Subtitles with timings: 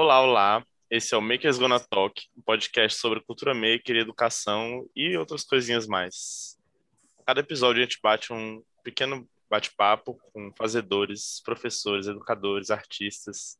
[0.00, 0.64] Olá, olá.
[0.88, 5.88] Esse é o Makers Gonna Talk, um podcast sobre cultura maker, educação e outras coisinhas
[5.88, 6.56] mais.
[7.26, 13.58] Cada episódio a gente bate um pequeno bate-papo com fazedores, professores, educadores, artistas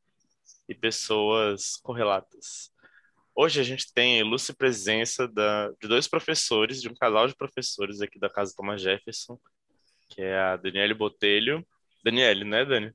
[0.68, 2.70] e pessoas correlatas.
[3.34, 7.34] Hoje a gente tem a ilustre presença da, de dois professores, de um casal de
[7.34, 9.40] professores aqui da Casa Thomas Jefferson,
[10.08, 11.66] que é a Daniele Botelho.
[12.04, 12.94] Daniele, né, Dani?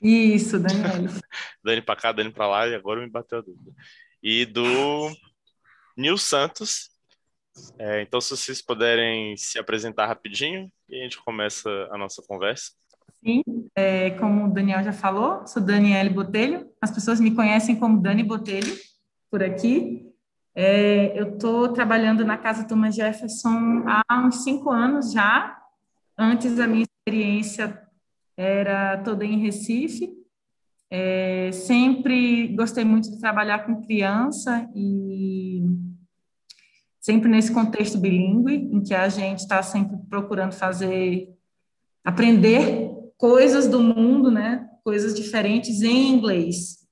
[0.00, 1.08] Isso, Daniele.
[1.64, 3.72] Dani para cá, Dani para lá, e agora me bateu a dúvida.
[4.22, 5.10] E do
[5.96, 6.90] Nil Santos.
[7.78, 12.72] É, então, se vocês puderem se apresentar rapidinho, e a gente começa a nossa conversa.
[13.24, 13.42] Sim,
[13.74, 16.70] é, como o Daniel já falou, sou Daniele Botelho.
[16.80, 18.76] As pessoas me conhecem como Dani Botelho
[19.30, 20.06] por aqui.
[20.54, 25.58] É, eu estou trabalhando na Casa Thomas Jefferson há uns cinco anos já.
[26.16, 27.85] Antes a minha experiência
[28.36, 30.10] era toda em Recife.
[30.90, 35.64] É, sempre gostei muito de trabalhar com criança e
[37.00, 41.28] sempre nesse contexto bilíngue, em que a gente está sempre procurando fazer,
[42.04, 44.68] aprender coisas do mundo, né?
[44.84, 46.86] Coisas diferentes em inglês.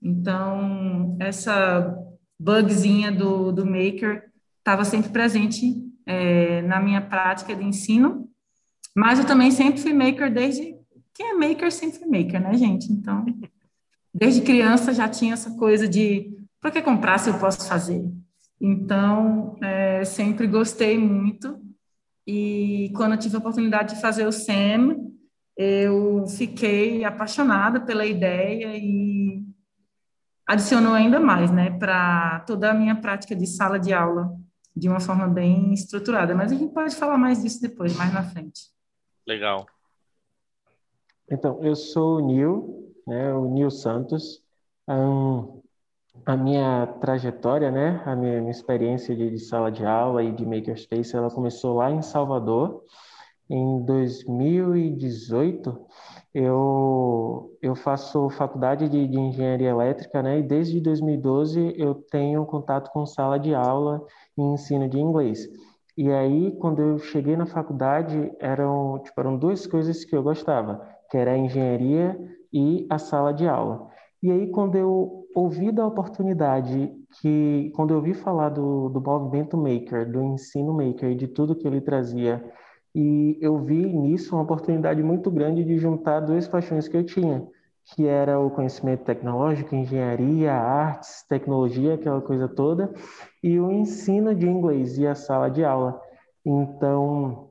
[0.00, 1.92] Então, essa
[2.38, 5.74] bugzinha do, do Maker estava sempre presente
[6.06, 8.28] é, na minha prática de ensino,
[8.96, 10.77] mas eu também sempre fui Maker desde...
[11.18, 12.92] Quem é Maker sempre foi Maker, né, gente?
[12.92, 13.26] Então,
[14.14, 18.08] desde criança já tinha essa coisa de por que comprar se eu posso fazer?
[18.60, 21.60] Então, é, sempre gostei muito.
[22.24, 25.12] E quando eu tive a oportunidade de fazer o SEM,
[25.56, 29.42] eu fiquei apaixonada pela ideia e
[30.46, 34.30] adicionou ainda mais, né, para toda a minha prática de sala de aula
[34.74, 36.32] de uma forma bem estruturada.
[36.32, 38.60] Mas a gente pode falar mais disso depois, mais na frente.
[39.26, 39.66] Legal.
[41.30, 44.42] Então, eu sou o Nil, né, o Nil Santos.
[44.88, 45.60] Um,
[46.26, 50.44] a minha trajetória, né, a minha, minha experiência de, de, sala de aula e de
[50.44, 52.82] makerspace, ela começou lá em Salvador,
[53.48, 55.86] em 2018
[56.34, 60.38] eu, eu faço faculdade de, de, engenharia elétrica, né?
[60.38, 64.04] E desde 2012 eu tenho contato com sala de aula
[64.36, 65.48] e ensino de inglês.
[65.96, 70.86] E aí, quando eu cheguei na faculdade, eram, tipo, eram duas coisas que eu gostava,
[71.10, 72.18] que era a engenharia
[72.52, 73.88] e a sala de aula.
[74.22, 79.56] E aí, quando eu ouvi da oportunidade, que quando eu ouvi falar do, do movimento
[79.56, 82.44] maker, do ensino maker de tudo que ele trazia
[82.94, 87.46] e eu vi nisso uma oportunidade muito grande de juntar duas paixões que eu tinha,
[87.84, 92.92] que era o conhecimento tecnológico, engenharia, artes, tecnologia, aquela coisa toda,
[93.42, 96.00] e o ensino de inglês e a sala de aula.
[96.44, 97.47] Então,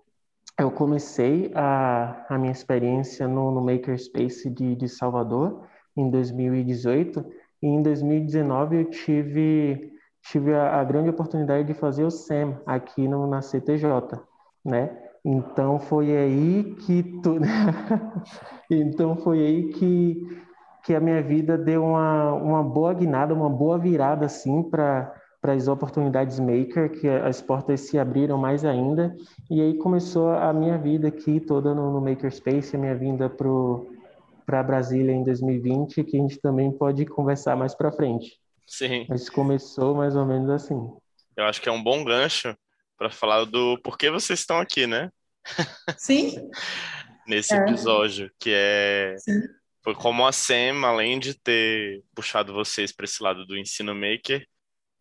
[0.59, 5.63] eu comecei a, a minha experiência no, no Makerspace de, de Salvador
[5.95, 7.25] em 2018,
[7.61, 9.91] e em 2019 eu tive,
[10.23, 14.19] tive a, a grande oportunidade de fazer o SEM aqui no, na CTJ,
[14.65, 14.97] né?
[15.23, 17.03] Então foi aí que
[18.71, 20.47] então foi aí que
[20.87, 25.13] que a minha vida deu uma, uma boa guinada, uma boa virada assim para
[25.47, 29.15] para as oportunidades maker, que as portas se abriram mais ainda,
[29.49, 34.61] e aí começou a minha vida aqui toda no, no Makerspace, a minha vinda para
[34.61, 38.37] Brasília em 2020, que a gente também pode conversar mais para frente.
[38.65, 39.05] Sim.
[39.07, 40.91] Mas começou mais ou menos assim.
[41.37, 42.53] Eu acho que é um bom gancho
[42.97, 45.09] para falar do porquê vocês estão aqui, né?
[45.97, 46.49] Sim.
[47.25, 47.57] Nesse é.
[47.59, 49.43] episódio, que é Sim.
[49.81, 54.45] foi como a SEM, além de ter puxado vocês para esse lado do ensino maker,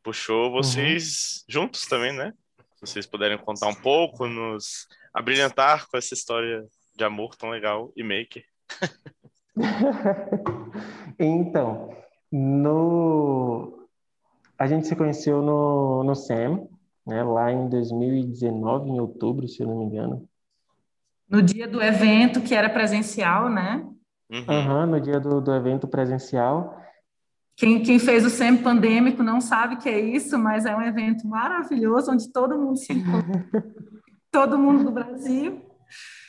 [0.07, 1.63] puxou vocês uhum.
[1.63, 2.33] juntos também, né?
[2.77, 7.93] Se vocês puderem contar um pouco, nos abrilhantar com essa história de amor tão legal
[7.97, 8.45] e maker.
[11.19, 11.93] então,
[12.31, 13.85] no
[14.57, 16.69] a gente se conheceu no, no SEM,
[17.05, 20.27] né, lá em 2019, em outubro, se eu não me engano.
[21.29, 23.85] No dia do evento, que era presencial, né?
[24.31, 26.81] Uhum, uhum no dia do, do evento presencial.
[27.57, 30.83] Quem, quem fez o SEM pandêmico não sabe o que é isso, mas é um
[30.83, 33.47] evento maravilhoso, onde todo mundo se encontra.
[34.31, 35.63] todo mundo do Brasil.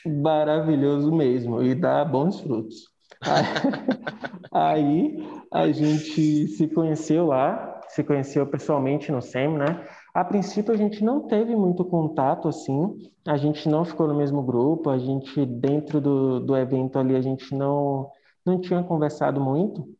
[0.06, 2.76] Maravilhoso mesmo, e dá bons frutos.
[4.50, 5.18] Aí
[5.52, 9.86] a gente se conheceu lá, se conheceu pessoalmente no SEM, né?
[10.14, 12.96] A princípio, a gente não teve muito contato, assim,
[13.26, 17.20] a gente não ficou no mesmo grupo, a gente, dentro do, do evento ali, a
[17.20, 18.10] gente não,
[18.46, 19.97] não tinha conversado muito.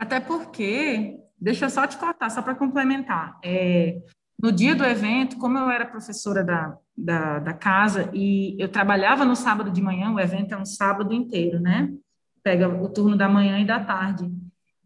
[0.00, 3.38] Até porque, deixa eu só te cortar, só para complementar.
[3.44, 4.00] É,
[4.42, 9.26] no dia do evento, como eu era professora da, da, da, casa e eu trabalhava
[9.26, 11.92] no sábado de manhã, o evento é um sábado inteiro, né?
[12.42, 14.32] Pega o turno da manhã e da tarde.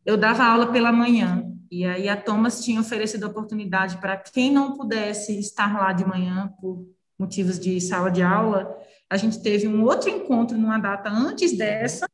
[0.04, 1.48] eu dava aula pela manhã.
[1.70, 6.04] E aí a Thomas tinha oferecido a oportunidade para quem não pudesse estar lá de
[6.04, 6.84] manhã por
[7.16, 8.76] motivos de sala de aula,
[9.08, 12.06] a gente teve um outro encontro numa data antes dessa,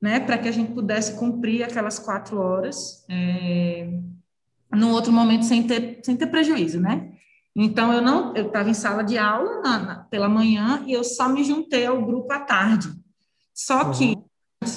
[0.00, 3.88] né, para que a gente pudesse cumprir aquelas quatro horas, é,
[4.72, 7.12] num outro momento sem ter, sem ter prejuízo, né?
[7.54, 11.02] Então, eu não, eu estava em sala de aula na, na, pela manhã e eu
[11.02, 12.88] só me juntei ao grupo à tarde.
[13.54, 13.92] Só uhum.
[13.92, 14.18] que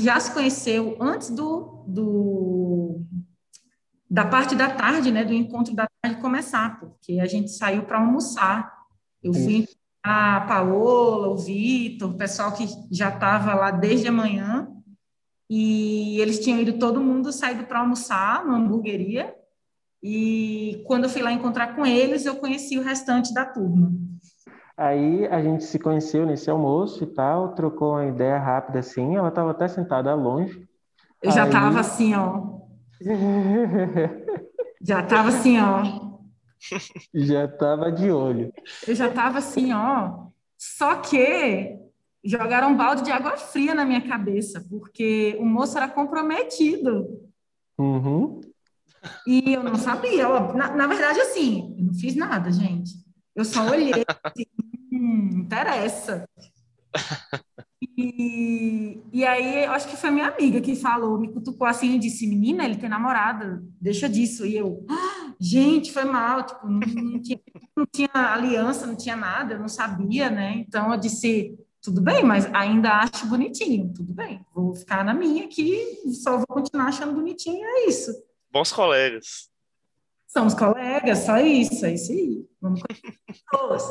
[0.01, 3.01] já se conheceu antes do, do
[4.09, 7.99] da parte da tarde, né, do encontro da tarde começar, porque a gente saiu para
[7.99, 8.73] almoçar.
[9.21, 9.67] Eu fui
[10.01, 14.67] a Paola, o Vitor, o pessoal que já estava lá desde a manhã,
[15.49, 19.33] e eles tinham ido todo mundo saído para almoçar numa hamburgueria,
[20.01, 23.91] e quando eu fui lá encontrar com eles, eu conheci o restante da turma.
[24.77, 29.17] Aí a gente se conheceu nesse almoço e tal, trocou uma ideia rápida assim.
[29.17, 30.65] Ela estava até sentada longe.
[31.21, 32.59] Eu já estava assim, ó.
[34.81, 36.09] já estava assim, ó.
[37.13, 38.53] Já estava de olho.
[38.87, 40.27] Eu já estava assim, ó.
[40.57, 41.78] Só que
[42.23, 47.07] jogaram um balde de água fria na minha cabeça, porque o moço era comprometido.
[47.77, 48.41] Uhum.
[49.25, 50.27] E eu não sabia.
[50.53, 52.91] Na, na, verdade, assim, eu não fiz nada, gente.
[53.35, 54.45] Eu só olhei assim,
[54.91, 56.27] hum, interessa.
[57.97, 61.99] E, e aí, eu acho que foi minha amiga que falou, me cutucou assim e
[61.99, 64.45] disse, menina, ele tem namorada, deixa disso.
[64.45, 67.39] E eu, ah, gente, foi mal, tipo, não, não, tinha,
[67.75, 70.55] não tinha aliança, não tinha nada, eu não sabia, né?
[70.57, 71.57] Então, eu disse,
[71.89, 76.47] tudo bem, mas ainda acho bonitinho, tudo bem, vou ficar na minha aqui, só vou
[76.47, 78.11] continuar achando bonitinho, é isso
[78.51, 79.49] bons colegas.
[80.27, 82.45] Somos colegas, só isso, é isso aí.
[82.61, 82.81] Vamos
[83.25, 83.83] pessoas.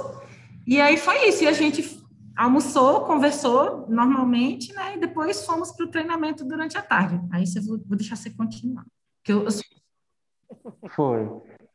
[0.67, 2.01] E aí foi isso, e a gente
[2.37, 4.97] almoçou, conversou normalmente, né?
[4.97, 7.21] E depois fomos para o treinamento durante a tarde.
[7.33, 8.87] Aí você vou, vou deixar você continuar.
[9.25, 10.91] Que eu, eu...
[10.91, 11.27] Foi.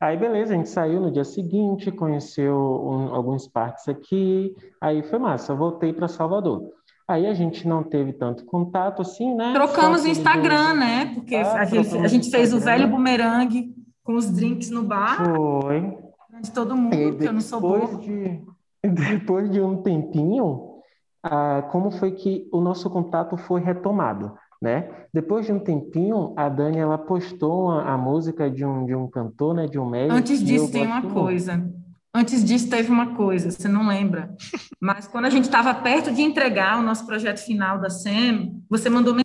[0.04, 5.18] Aí beleza, a gente saiu no dia seguinte, conheceu um, alguns parques aqui, aí foi
[5.18, 5.54] massa.
[5.54, 6.62] Eu voltei para Salvador.
[7.08, 9.54] Aí a gente não teve tanto contato assim, né?
[9.54, 11.14] Trocamos o Instagram, né?
[11.14, 13.74] Porque ah, a, gente, a gente fez o velho bumerangue
[14.04, 15.24] com os drinks no bar.
[15.24, 15.98] Foi.
[16.42, 17.88] De todo mundo, que eu não sou boa.
[18.00, 18.42] De,
[18.84, 20.80] depois de um tempinho,
[21.24, 24.90] ah, como foi que o nosso contato foi retomado, né?
[25.14, 29.10] Depois de um tempinho, a Dani ela postou a, a música de um, de um
[29.10, 29.68] cantor, né?
[29.68, 30.16] De um médico.
[30.16, 31.14] Antes disso, tem uma muito.
[31.14, 31.70] coisa.
[32.16, 34.34] Antes disso, teve uma coisa, você não lembra.
[34.80, 38.90] Mas quando a gente estava perto de entregar o nosso projeto final da SEM, você
[38.90, 39.24] mandou mensagem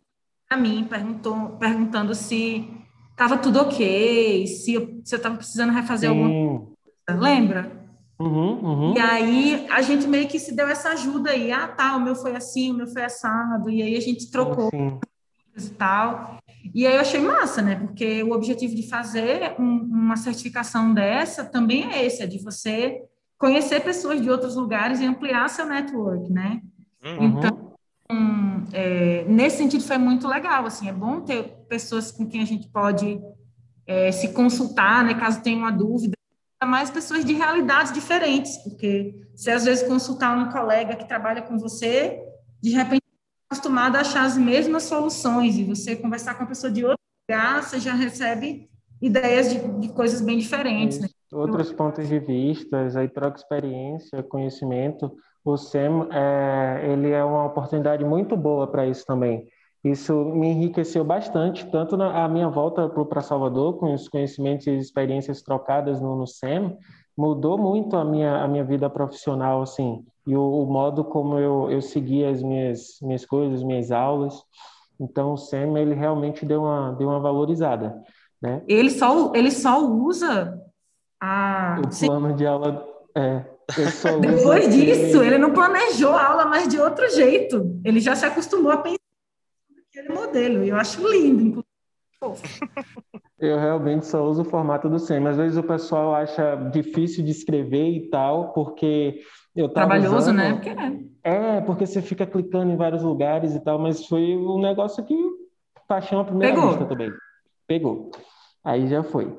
[0.48, 2.68] para mim perguntou, perguntando se
[3.10, 6.16] estava tudo ok, se eu estava precisando refazer Sim.
[6.16, 6.66] alguma
[7.06, 7.20] coisa.
[7.22, 7.78] Lembra?
[8.18, 8.94] Uhum, uhum.
[8.96, 11.52] E aí a gente meio que se deu essa ajuda aí.
[11.52, 13.70] Ah, tá, o meu foi assim, o meu foi assado.
[13.70, 14.68] E aí a gente trocou
[15.66, 16.38] e tal.
[16.74, 17.76] E aí eu achei massa, né?
[17.76, 23.02] Porque o objetivo de fazer um, uma certificação dessa também é esse, é de você
[23.38, 26.60] conhecer pessoas de outros lugares e ampliar seu network, né?
[27.02, 27.24] Uhum.
[27.24, 27.72] Então,
[28.10, 32.46] um, é, nesse sentido foi muito legal, assim, é bom ter pessoas com quem a
[32.46, 33.20] gente pode
[33.86, 35.14] é, se consultar, né?
[35.14, 36.18] Caso tenha uma dúvida,
[36.64, 41.56] mais pessoas de realidades diferentes, porque se às vezes consultar um colega que trabalha com
[41.56, 42.20] você,
[42.60, 43.07] de repente
[43.50, 47.62] acostumado a achar as mesmas soluções e você conversar com uma pessoa de outro lugar,
[47.62, 48.68] você já recebe
[49.00, 51.00] ideias de, de coisas bem diferentes.
[51.00, 51.08] Né?
[51.32, 55.10] Outros pontos de vista, aí troca experiência, conhecimento.
[55.44, 59.46] O SEM, é, ele é uma oportunidade muito boa para isso também.
[59.82, 64.76] Isso me enriqueceu bastante, tanto na a minha volta para Salvador, com os conhecimentos e
[64.76, 66.76] experiências trocadas no, no SEM,
[67.16, 71.70] mudou muito a minha, a minha vida profissional, assim e o, o modo como eu,
[71.70, 74.44] eu seguia as minhas, minhas coisas, minhas aulas.
[75.00, 77.98] Então, o SEM, ele realmente deu uma, deu uma valorizada.
[78.40, 78.62] Né?
[78.68, 80.62] Ele, só, ele só usa
[81.18, 81.80] a...
[81.80, 82.86] O plano de aula...
[83.16, 83.42] É,
[84.20, 87.80] Depois disso, ele não planejou a aula mais de outro jeito.
[87.82, 88.98] Ele já se acostumou a pensar
[89.74, 90.62] naquele modelo.
[90.62, 91.64] E eu acho lindo, inclusive.
[93.38, 95.26] Eu realmente só uso o formato do SEM.
[95.26, 99.20] Às vezes o pessoal acha difícil de escrever e tal, porque
[99.54, 100.36] eu Trabalhoso, usando...
[100.36, 100.52] né?
[100.54, 101.56] Porque é.
[101.56, 105.16] é, porque você fica clicando em vários lugares e tal, mas foi um negócio que
[105.86, 106.70] paixão à primeira Pegou.
[106.70, 107.12] vista também.
[107.66, 108.10] Pegou.
[108.64, 109.36] Aí já foi.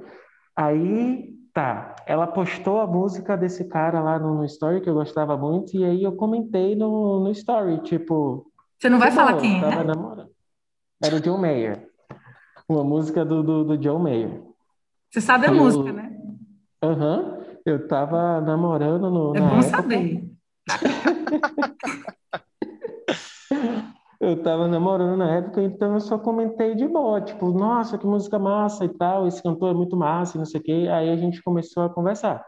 [0.56, 1.96] Aí, tá.
[2.06, 5.84] Ela postou a música desse cara lá no, no story, que eu gostava muito, e
[5.84, 8.52] aí eu comentei no, no story, tipo...
[8.78, 9.84] Você não vai falar quem é?
[9.84, 10.30] Namorando.
[11.04, 11.89] Era o John Mayer.
[12.70, 14.44] Uma música do, do, do John Mayer.
[15.10, 15.56] Você sabe a eu...
[15.56, 16.16] música, né?
[16.84, 17.20] Aham.
[17.20, 17.40] Uhum.
[17.66, 19.36] Eu tava namorando no.
[19.36, 19.64] É bom época.
[19.64, 20.30] saber.
[24.22, 28.40] eu tava namorando na época, então eu só comentei de boa, tipo, nossa, que música
[28.40, 30.88] massa e tal, esse cantor é muito massa e não sei o quê.
[30.92, 32.44] Aí a gente começou a conversar.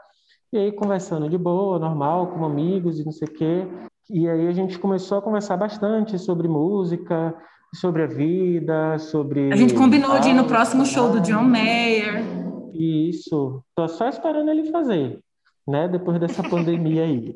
[0.54, 3.68] E aí, conversando de boa, normal, como amigos e não sei o quê.
[4.10, 7.36] E aí a gente começou a conversar bastante sobre música,
[7.74, 9.52] sobre a vida, sobre.
[9.52, 12.24] A gente combinou de ir no próximo show do John Mayer.
[12.74, 13.64] Isso.
[13.76, 15.20] Tô só esperando ele fazer,
[15.68, 15.88] né?
[15.88, 17.36] Depois dessa pandemia aí.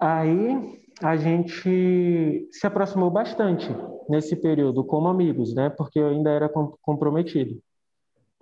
[0.00, 3.68] Aí a gente se aproximou bastante
[4.08, 5.68] nesse período como amigos, né?
[5.70, 6.48] Porque eu ainda era
[6.82, 7.60] comprometido.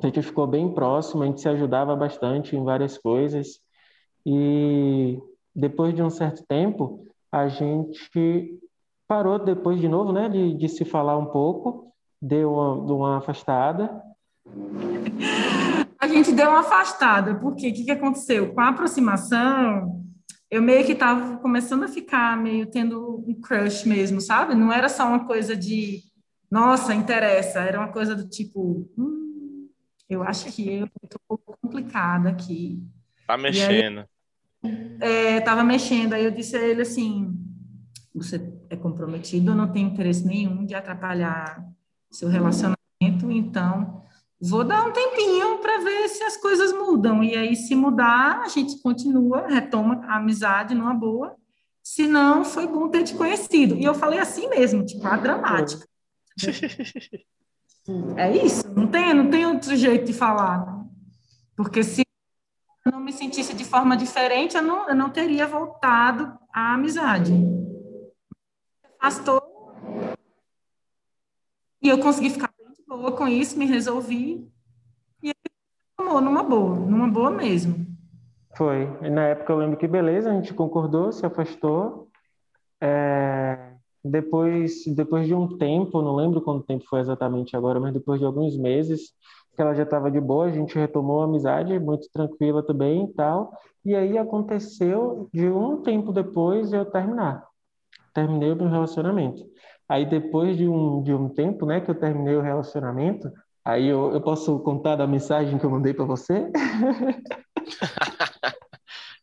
[0.03, 3.61] A gente ficou bem próximo, a gente se ajudava bastante em várias coisas.
[4.25, 5.19] E
[5.55, 8.59] depois de um certo tempo, a gente
[9.07, 14.03] parou depois de novo, né, de, de se falar um pouco, deu uma, uma afastada.
[15.99, 18.53] A gente deu uma afastada, porque o que, que aconteceu?
[18.53, 20.05] Com a aproximação,
[20.51, 24.55] eu meio que estava começando a ficar meio tendo um crush mesmo, sabe?
[24.55, 26.03] Não era só uma coisa de,
[26.51, 29.69] nossa, interessa, era uma coisa do tipo, hum,
[30.09, 32.81] eu acho que eu estou um pouco complicada aqui.
[33.27, 34.07] Tá mexendo.
[34.63, 37.35] Aí, é, tava mexendo, aí eu disse a ele assim,
[38.15, 41.65] você é comprometido, eu não tenho interesse nenhum de atrapalhar
[42.11, 44.03] seu relacionamento, então
[44.41, 47.23] vou dar um tempinho para ver se as coisas mudam.
[47.23, 51.35] E aí, se mudar, a gente continua, retoma a amizade numa boa.
[51.83, 53.77] Se não, foi bom ter te conhecido.
[53.77, 55.87] E eu falei assim mesmo, tipo, a dramática.
[58.17, 60.67] é isso, não tem, não tem outro jeito de falar.
[60.67, 60.85] Né?
[61.57, 62.03] Porque se
[62.85, 67.33] eu não me sentisse de forma diferente, eu não, eu não teria voltado à amizade
[69.07, 69.41] afastou.
[71.81, 74.51] E eu consegui ficar bem de boa com isso, me resolvi.
[75.23, 75.35] E ele
[75.97, 77.87] tomou numa boa, numa boa mesmo.
[78.57, 78.83] Foi.
[79.03, 82.09] E na época eu lembro que beleza, a gente concordou, se afastou.
[82.81, 83.75] É...
[84.05, 88.27] Depois, depois de um tempo, não lembro quanto tempo foi exatamente agora, mas depois de
[88.27, 89.13] alguns meses,
[89.55, 93.13] que ela já estava de boa, a gente retomou a amizade, muito tranquila também e
[93.15, 93.53] tal.
[93.85, 97.45] E aí aconteceu de um tempo depois eu terminar
[98.17, 99.45] terminei o meu relacionamento.
[99.87, 103.31] Aí depois de um, de um tempo, né, que eu terminei o relacionamento,
[103.65, 106.51] aí eu, eu posso contar da mensagem que eu mandei para você?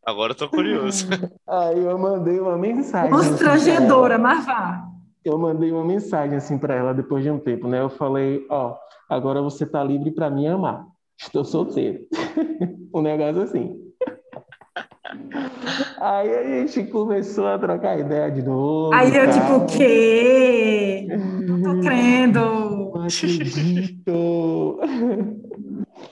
[0.05, 1.07] Agora eu tô curioso.
[1.47, 3.09] Aí eu mandei uma mensagem.
[3.09, 4.85] Constrangedora, assim, mas vá.
[5.23, 7.81] Eu mandei uma mensagem assim para ela depois de um tempo, né?
[7.81, 8.75] Eu falei, ó,
[9.09, 10.85] agora você tá livre para me amar.
[11.17, 11.99] Estou solteiro.
[12.93, 13.79] um negócio assim.
[15.99, 18.93] Aí a gente começou a trocar ideia de novo.
[18.93, 21.07] Aí eu, tipo, o quê?
[21.09, 22.91] Não tô crendo.
[22.93, 24.79] Não acredito.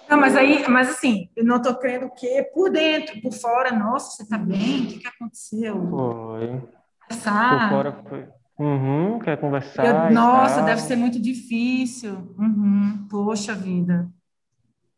[0.10, 2.50] Não, mas aí, mas assim, eu não tô crendo o quê?
[2.54, 4.84] Por dentro, por fora, nossa, você tá bem?
[4.84, 5.74] O que, que aconteceu?
[5.90, 6.62] Foi.
[7.10, 7.60] Conversar.
[7.60, 8.28] Por fora foi.
[8.60, 10.10] Uhum, quer conversar?
[10.10, 12.14] Eu, nossa, deve ser muito difícil.
[12.38, 14.08] Uhum, poxa vida.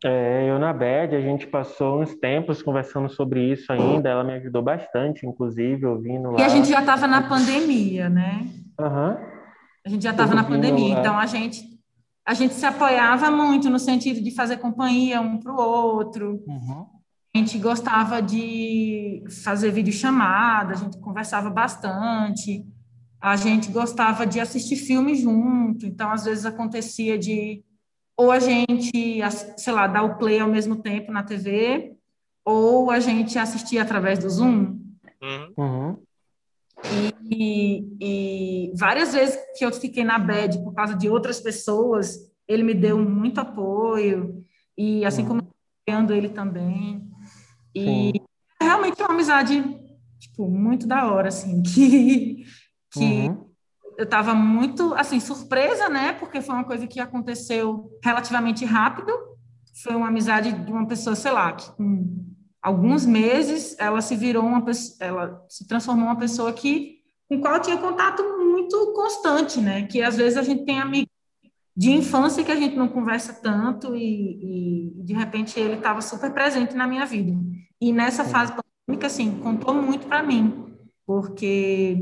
[0.04, 4.34] É, eu na BED, a gente passou uns tempos conversando sobre isso ainda, ela me
[4.34, 6.42] ajudou bastante, inclusive, ouvindo lá.
[6.42, 8.46] E a gente já estava na pandemia, né?
[8.80, 9.18] Uhum.
[9.86, 11.00] A gente já estava na pandemia, lá.
[11.00, 11.64] então a gente,
[12.26, 16.44] a gente se apoiava muito no sentido de fazer companhia um para o outro.
[16.48, 16.86] Uhum.
[17.36, 22.66] A gente gostava de fazer videochamada, a gente conversava bastante.
[23.20, 27.64] A gente gostava de assistir filme junto, então às vezes acontecia de
[28.18, 29.20] ou a gente,
[29.58, 31.96] sei lá, dar o play ao mesmo tempo na TV,
[32.46, 34.80] ou a gente assistir através do Zoom.
[35.22, 35.54] Uhum.
[35.58, 35.98] uhum.
[37.32, 42.62] E, e, várias vezes que eu fiquei na bed por causa de outras pessoas, ele
[42.62, 44.44] me deu muito apoio,
[44.78, 45.28] e assim uhum.
[45.30, 45.48] como
[45.88, 47.10] apoiando ele também.
[47.74, 48.14] E Sim.
[48.62, 49.64] é realmente uma amizade,
[50.20, 52.46] tipo, muito da hora, assim, que,
[52.92, 53.43] que uhum
[53.98, 56.14] eu estava muito, assim, surpresa, né?
[56.14, 59.12] Porque foi uma coisa que aconteceu relativamente rápido.
[59.84, 62.26] Foi uma amizade de uma pessoa, sei lá, que com
[62.62, 67.56] alguns meses ela se virou uma pessoa, ela se transformou uma pessoa que com qual
[67.56, 69.84] eu tinha contato muito constante, né?
[69.88, 71.12] Que às vezes a gente tem amigos
[71.76, 76.32] de infância que a gente não conversa tanto e, e de repente ele estava super
[76.32, 77.34] presente na minha vida.
[77.82, 81.98] E nessa fase pandêmica, assim, contou muito para mim, porque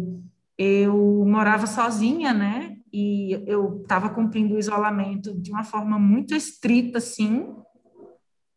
[0.61, 2.77] eu morava sozinha, né?
[2.93, 7.55] E eu estava cumprindo o isolamento de uma forma muito estrita, assim,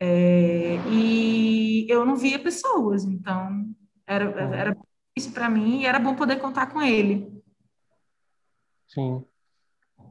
[0.00, 3.64] é, e eu não via pessoas, então
[4.06, 4.76] era, era
[5.16, 7.32] isso para mim e era bom poder contar com ele.
[8.87, 9.25] Sim.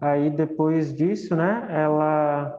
[0.02, 1.68] Aí depois disso, né?
[1.70, 2.58] Ela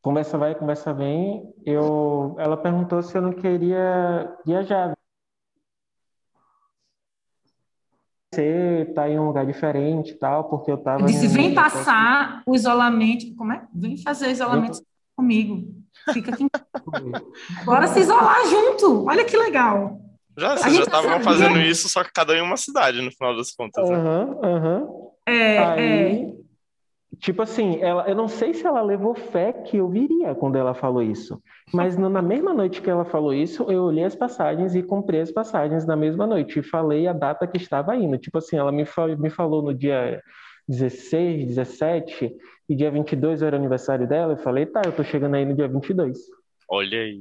[0.00, 1.52] conversa vai, conversa vem.
[1.64, 4.94] Eu, ela perguntou se eu não queria viajar,
[8.34, 11.04] ser, estar tá em um lugar diferente e tal, porque eu estava...
[11.04, 13.66] Disse, vem passar o isolamento, como é?
[13.74, 14.80] Vem fazer isolamento
[15.16, 15.68] comigo.
[16.12, 16.46] Fica aqui.
[17.64, 19.06] Bora se isolar junto.
[19.06, 20.00] Olha que legal.
[20.36, 23.36] Já, vocês já estavam fazendo isso, só que cada um em uma cidade, no final
[23.36, 23.88] das contas.
[23.88, 24.36] Aham, né?
[24.42, 24.78] aham.
[24.82, 25.10] Uhum.
[25.26, 26.29] É, Aí, é.
[27.20, 30.72] Tipo assim, ela, eu não sei se ela levou fé que eu viria quando ela
[30.72, 31.40] falou isso.
[31.72, 35.30] Mas na mesma noite que ela falou isso, eu olhei as passagens e comprei as
[35.30, 36.58] passagens na mesma noite.
[36.58, 38.16] E falei a data que estava indo.
[38.16, 38.84] Tipo assim, ela me,
[39.18, 40.22] me falou no dia
[40.66, 42.34] 16, 17,
[42.70, 44.32] e dia 22 era o aniversário dela.
[44.32, 46.18] Eu falei, tá, eu tô chegando aí no dia 22.
[46.70, 47.20] Olha aí.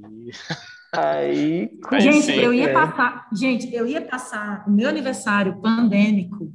[0.95, 2.73] Aí, gente, sim, eu ia é.
[2.73, 6.53] passar, gente, eu ia passar o meu aniversário pandêmico,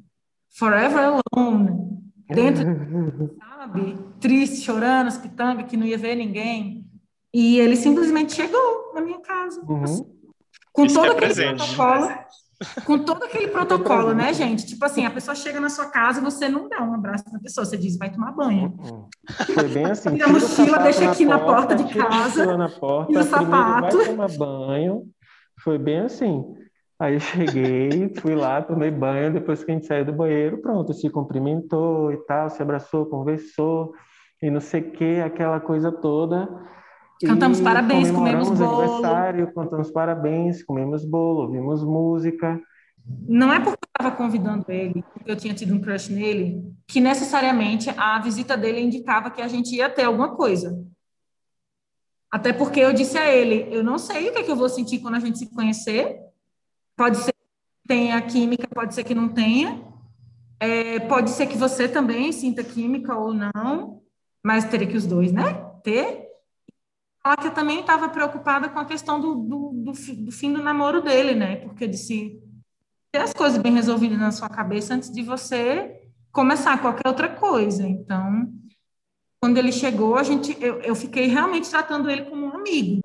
[0.56, 1.84] forever alone,
[2.28, 2.64] dentro,
[3.38, 6.84] sabe, triste, chorando, as pitangas, que não ia ver ninguém.
[7.32, 9.60] E ele simplesmente chegou na minha casa.
[9.68, 10.14] Uhum.
[10.72, 11.74] Com Isso todo é aquele presente.
[11.76, 12.24] protocolo.
[12.84, 14.64] Com todo aquele protocolo, né, gente?
[14.66, 17.40] Tipo assim, a pessoa chega na sua casa e você não dá um abraço na
[17.40, 18.74] pessoa, você diz, vai tomar banho.
[18.78, 19.08] Uhum.
[19.52, 20.10] Foi bem assim.
[20.10, 22.56] Tira a mochila, deixa aqui na porta, porta de casa.
[22.56, 23.96] Na porta, e o sapato.
[23.96, 25.02] Vai tomar banho.
[25.60, 26.44] Foi bem assim.
[27.04, 31.10] Aí cheguei, fui lá, tomei banho, depois que a gente saiu do banheiro, pronto, se
[31.10, 33.92] cumprimentou e tal, se abraçou, conversou,
[34.40, 36.48] e não sei o que, aquela coisa toda.
[37.22, 38.80] Cantamos e parabéns, comemos bolo.
[38.80, 42.58] aniversário, cantamos parabéns, comemos bolo, ouvimos música.
[43.28, 47.00] Não é porque eu estava convidando ele, porque eu tinha tido um crush nele, que
[47.00, 50.82] necessariamente a visita dele indicava que a gente ia ter alguma coisa.
[52.32, 54.70] Até porque eu disse a ele, eu não sei o que, é que eu vou
[54.70, 56.23] sentir quando a gente se conhecer,
[56.96, 59.82] Pode ser que tenha química, pode ser que não tenha.
[60.60, 64.02] É, pode ser que você também sinta química ou não,
[64.42, 65.54] mas teria que os dois, né?
[65.82, 66.24] Ter.
[67.24, 71.02] Ela que também estava preocupada com a questão do, do, do, do, fim do namoro
[71.02, 71.56] dele, né?
[71.56, 72.40] Porque eu disse
[73.10, 77.86] ter as coisas bem resolvidas na sua cabeça antes de você começar qualquer outra coisa.
[77.86, 78.52] Então,
[79.40, 83.00] quando ele chegou, a gente, eu, eu fiquei realmente tratando ele como um amigo.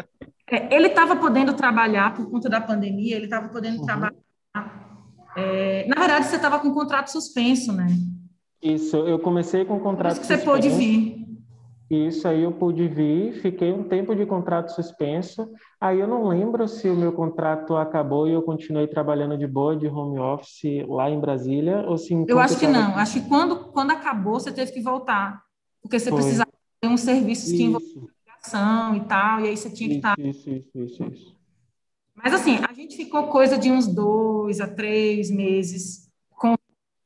[0.52, 3.86] É, ele estava podendo trabalhar por conta da pandemia, ele estava podendo uhum.
[3.86, 4.16] trabalhar.
[5.36, 7.88] É, na verdade, você estava com contrato suspenso, né?
[8.62, 10.46] Isso, eu comecei com contrato Por isso que suspenso.
[10.46, 11.20] você pôde vir.
[11.90, 15.50] Isso aí eu pude vir, fiquei um tempo de contrato suspenso.
[15.82, 19.76] Aí eu não lembro se o meu contrato acabou e eu continuei trabalhando de boa
[19.76, 22.78] de home office lá em Brasília ou se Eu acho que tava...
[22.78, 22.96] não.
[22.96, 25.42] Acho que quando quando acabou você teve que voltar,
[25.82, 26.20] porque você Foi.
[26.20, 27.76] precisava ter um serviço que
[28.47, 30.19] envolvia e tal, e aí você tinha que estar.
[30.19, 31.39] Isso, isso, isso, isso.
[32.15, 36.56] Mas assim, a gente ficou coisa de uns dois a três meses com,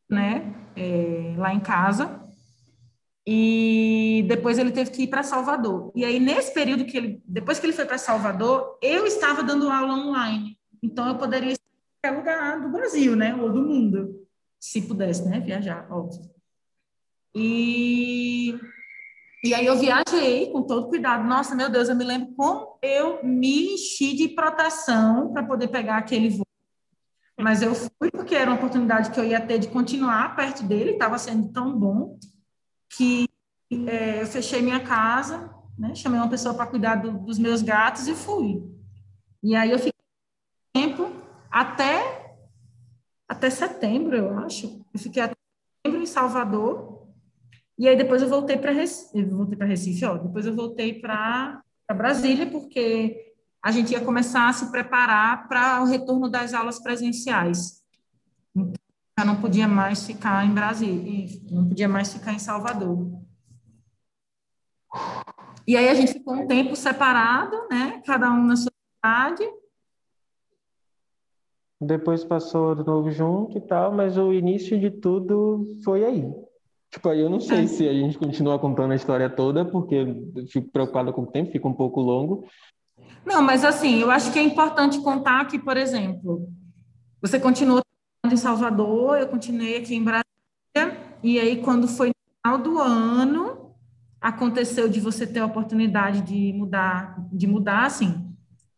[0.10, 2.20] né, é, lá em casa.
[3.26, 5.94] E depois ele teve que ir para Salvador.
[5.96, 9.70] E aí, nesse período que ele, depois que ele foi para Salvador, eu estava dando
[9.70, 10.58] aula online.
[10.82, 13.34] Então, eu poderia estar em qualquer lugar do Brasil, né?
[13.36, 14.28] Ou do mundo,
[14.60, 15.40] se pudesse, né?
[15.40, 16.30] Viajar, óbvio.
[17.34, 18.60] E
[19.44, 21.26] e aí eu viajei com todo cuidado.
[21.26, 25.98] Nossa, meu Deus, eu me lembro como eu me enchi de proteção para poder pegar
[25.98, 26.48] aquele voo.
[27.38, 30.92] Mas eu fui porque era uma oportunidade que eu ia ter de continuar perto dele,
[30.92, 32.18] estava sendo tão bom
[32.90, 33.28] que
[33.88, 38.08] é, eu fechei minha casa, né, chamei uma pessoa para cuidar do, dos meus gatos
[38.08, 38.64] e fui.
[39.44, 39.92] E aí eu fiquei
[40.72, 41.12] tempo
[41.52, 42.24] até
[43.28, 44.86] até setembro, eu acho.
[44.94, 45.36] Eu fiquei até
[45.78, 46.93] setembro em Salvador
[47.78, 51.62] e aí depois eu voltei para Recife, voltei para Recife, ó, depois eu voltei para
[51.96, 53.34] Brasília, porque
[53.64, 57.84] a gente ia começar a se preparar para o retorno das aulas presenciais.
[58.56, 58.74] Então,
[59.18, 63.12] já não podia mais ficar em Brasília, não podia mais ficar em Salvador.
[65.68, 68.02] E aí a gente ficou um tempo separado, né?
[68.06, 69.50] Cada um na sua cidade.
[71.80, 76.30] Depois passou de novo junto e tal, mas o início de tudo foi aí.
[76.94, 77.68] Tipo, aí eu não sei é.
[77.68, 81.52] se a gente continua contando a história toda, porque eu fico preocupada com o tempo,
[81.52, 82.46] fica um pouco longo.
[83.26, 86.48] Não, mas assim, eu acho que é importante contar que, por exemplo,
[87.20, 87.82] você continuou
[88.32, 93.74] em Salvador, eu continuei aqui em Brasília, e aí quando foi no final do ano,
[94.22, 98.33] aconteceu de você ter a oportunidade de mudar, de mudar, assim,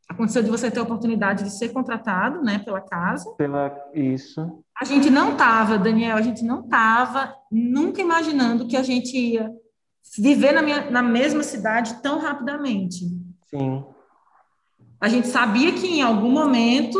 [0.07, 3.31] aconteceu de você ter a oportunidade de ser contratado, né, pela casa.
[3.31, 4.63] Pela isso.
[4.79, 9.51] A gente não estava, Daniel, a gente não estava nunca imaginando que a gente ia
[10.17, 13.05] viver na, minha, na mesma cidade tão rapidamente.
[13.47, 13.83] Sim.
[14.99, 16.99] A gente sabia que em algum momento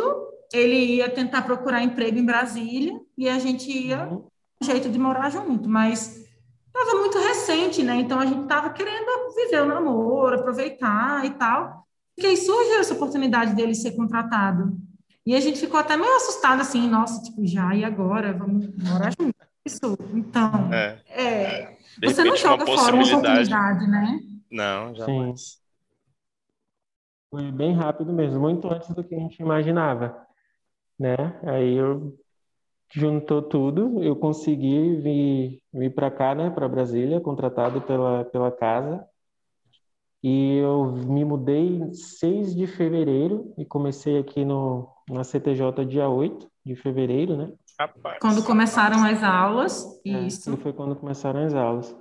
[0.53, 4.27] ele ia tentar procurar emprego em Brasília e a gente ia uhum.
[4.61, 6.25] um jeito de morar junto, mas
[6.67, 7.95] estava muito recente, né?
[7.95, 11.84] Então a gente estava querendo viver o namoro, aproveitar e tal.
[12.17, 14.77] E aí surgiu essa oportunidade dele ser contratado.
[15.25, 18.31] E a gente ficou até meio assustado, assim, nossa, tipo, já, e agora?
[18.31, 19.35] Vamos morar junto?
[19.65, 21.01] Isso, então, é.
[21.09, 24.19] é você não joga fora uma oportunidade, né?
[24.51, 25.41] Não, jamais.
[25.41, 25.57] Sim.
[27.31, 30.25] Foi bem rápido mesmo, muito antes do que a gente imaginava,
[30.97, 31.15] né?
[31.43, 32.15] Aí eu
[32.93, 39.05] juntou tudo, eu consegui vir, vir para cá, né, para Brasília, contratado pela, pela casa.
[40.27, 46.49] E eu me mudei 6 de fevereiro e comecei aqui no, na CTJ dia 8
[46.65, 47.51] de fevereiro, né?
[47.79, 48.17] Rapaz.
[48.19, 50.57] Quando começaram as aulas, é, isso.
[50.57, 51.95] foi quando começaram as aulas.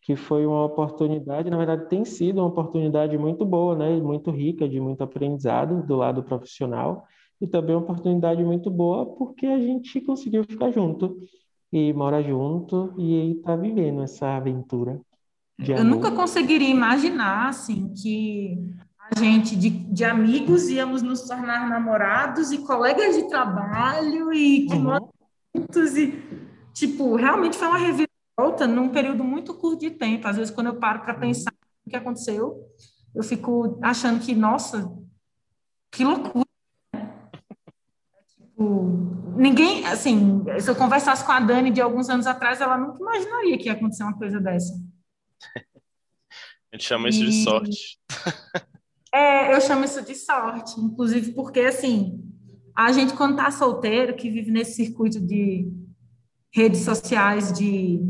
[0.00, 4.00] Que foi uma oportunidade, na verdade tem sido uma oportunidade muito boa, né?
[4.00, 7.04] Muito rica, de muito aprendizado do lado profissional.
[7.38, 11.18] E também uma oportunidade muito boa porque a gente conseguiu ficar junto
[11.70, 14.98] e mora junto e está vivendo essa aventura.
[15.58, 18.56] Eu nunca conseguiria imaginar, assim, que
[19.10, 24.74] a gente de, de amigos íamos nos tornar namorados e colegas de trabalho e que
[24.74, 25.10] uhum.
[25.56, 26.22] juntos e
[26.74, 30.76] tipo realmente foi uma reviravolta num período muito curto de tempo às vezes quando eu
[30.76, 31.20] paro para uhum.
[31.20, 31.52] pensar
[31.86, 32.62] o que aconteceu
[33.14, 34.92] eu fico achando que nossa
[35.90, 36.44] que loucura
[38.28, 42.98] tipo, ninguém assim se eu conversasse com a Dani de alguns anos atrás ela nunca
[43.00, 44.74] imaginaria que ia acontecer uma coisa dessa
[46.72, 47.98] a gente chama isso de sorte
[49.12, 52.22] É, eu chamo isso de sorte, inclusive porque, assim,
[52.76, 55.66] a gente, quando está solteiro, que vive nesse circuito de
[56.52, 58.00] redes sociais, de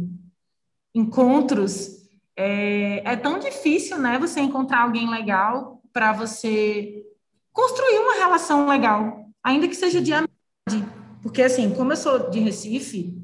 [0.95, 7.05] encontros, é, é tão difícil, né, você encontrar alguém legal para você
[7.53, 10.93] construir uma relação legal, ainda que seja de amizade.
[11.23, 13.17] Porque, assim, como eu sou de Recife,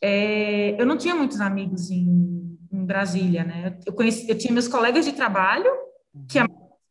[0.00, 2.31] é, eu não tinha muitos amigos em,
[2.82, 3.78] em Brasília, né?
[3.86, 5.70] Eu, conheci, eu tinha meus colegas de trabalho,
[6.28, 6.48] que as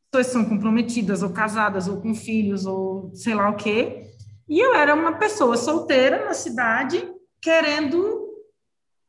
[0.10, 4.08] pessoas são comprometidas ou casadas ou com filhos ou sei lá o quê.
[4.48, 7.08] E eu era uma pessoa solteira na cidade,
[7.42, 8.30] querendo,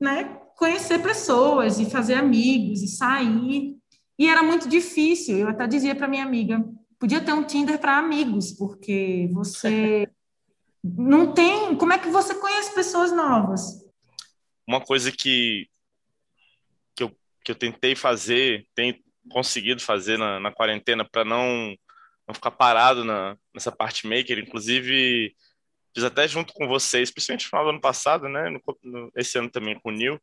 [0.00, 3.76] né, conhecer pessoas e fazer amigos e sair.
[4.18, 5.38] E era muito difícil.
[5.38, 6.64] Eu até dizia para minha amiga,
[6.98, 10.08] podia ter um Tinder para amigos, porque você
[10.84, 13.82] não tem, como é que você conhece pessoas novas?
[14.68, 15.66] Uma coisa que
[17.44, 21.76] que eu, tentei fazer, tem, conseguido fazer na, na quarentena para não,
[22.26, 24.38] não ficar parado na, nessa parte maker.
[24.38, 25.34] Inclusive,
[25.94, 28.50] fiz até junto com vocês, principalmente no final do ano passado, né?
[28.50, 30.20] No, no, esse ano também com o Nil,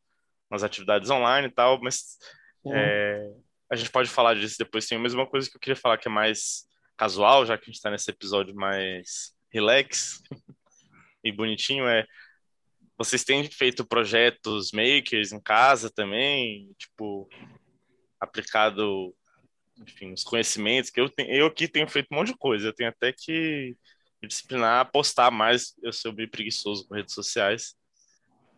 [0.50, 2.18] nas atividades online e tal, mas
[2.68, 3.30] é,
[3.70, 4.88] a gente pode falar disso depois.
[4.88, 7.68] Tem a mesma coisa que eu queria falar que é mais casual, já que a
[7.68, 10.22] gente está nesse episódio mais relax
[11.24, 12.06] e bonitinho, é
[13.00, 17.30] vocês têm feito projetos makers em casa também, tipo,
[18.20, 19.16] aplicado
[19.82, 21.32] enfim, os conhecimentos que eu tenho.
[21.32, 22.68] Eu aqui tenho feito um monte de coisa.
[22.68, 23.76] Eu tenho até que
[24.22, 25.74] me disciplinar a postar mais.
[25.82, 27.76] Eu sou meio preguiçoso com redes sociais.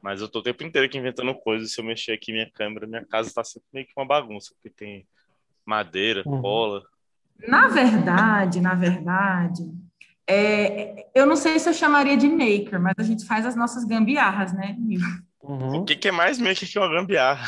[0.01, 1.73] Mas eu tô o tempo inteiro aqui inventando coisas.
[1.73, 4.69] Se eu mexer aqui minha câmera, minha casa tá sempre meio que uma bagunça, porque
[4.71, 5.07] tem
[5.63, 6.41] madeira, uhum.
[6.41, 6.83] cola.
[7.47, 9.71] Na verdade, na verdade,
[10.31, 13.83] é, eu não sei se eu chamaria de maker, mas a gente faz as nossas
[13.83, 15.01] gambiarras, né, Nil?
[15.43, 15.79] Uhum.
[15.79, 17.45] O que, que, é mais maker que uma gambiarra?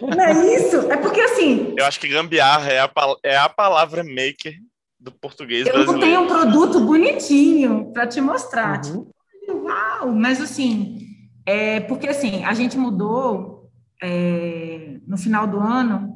[0.00, 0.92] Não é isso?
[0.92, 1.74] É porque assim.
[1.78, 2.90] Eu acho que gambiarra é a,
[3.22, 4.54] é a palavra maker
[5.00, 6.04] do português eu brasileiro.
[6.04, 8.84] Eu tenho um produto bonitinho para te mostrar.
[8.84, 9.06] Uhum.
[9.40, 10.12] Tipo, uau!
[10.12, 10.98] Mas assim,
[11.46, 13.70] é porque assim, a gente mudou
[14.02, 16.13] é, no final do ano.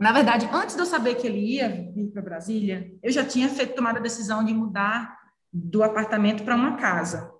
[0.00, 3.50] Na verdade, antes de eu saber que ele ia vir para Brasília, eu já tinha
[3.50, 5.14] feito tomado a decisão de mudar
[5.52, 7.30] do apartamento para uma casa.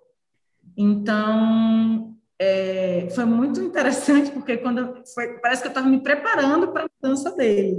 [0.76, 6.84] Então, é, foi muito interessante, porque quando foi, parece que eu estava me preparando para
[6.84, 7.78] a mudança dele,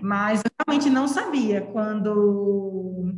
[0.00, 3.12] mas eu realmente não sabia quando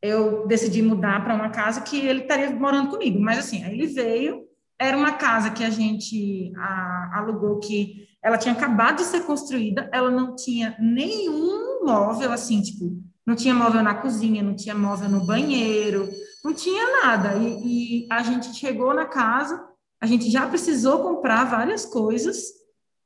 [0.00, 3.20] eu decidi mudar para uma casa que ele estaria morando comigo.
[3.20, 4.46] Mas assim, aí ele veio,
[4.78, 9.88] era uma casa que a gente a, alugou que ela tinha acabado de ser construída,
[9.90, 15.08] ela não tinha nenhum móvel assim, tipo, não tinha móvel na cozinha, não tinha móvel
[15.08, 16.08] no banheiro,
[16.44, 17.34] não tinha nada.
[17.36, 19.58] E, e a gente chegou na casa,
[19.98, 22.36] a gente já precisou comprar várias coisas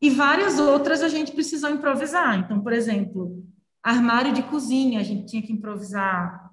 [0.00, 2.40] e várias outras a gente precisou improvisar.
[2.40, 3.44] Então, por exemplo,
[3.80, 6.50] armário de cozinha, a gente tinha que improvisar,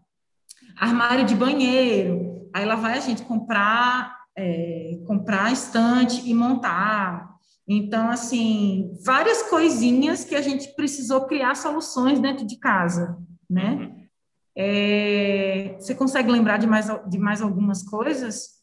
[0.77, 7.38] armário de banheiro, aí lá vai a gente comprar, é, comprar estante e montar.
[7.71, 13.15] Então, assim, várias coisinhas que a gente precisou criar soluções dentro de casa,
[13.47, 13.73] né?
[13.73, 13.99] Uhum.
[14.58, 18.60] É, você consegue lembrar de mais, de mais algumas coisas?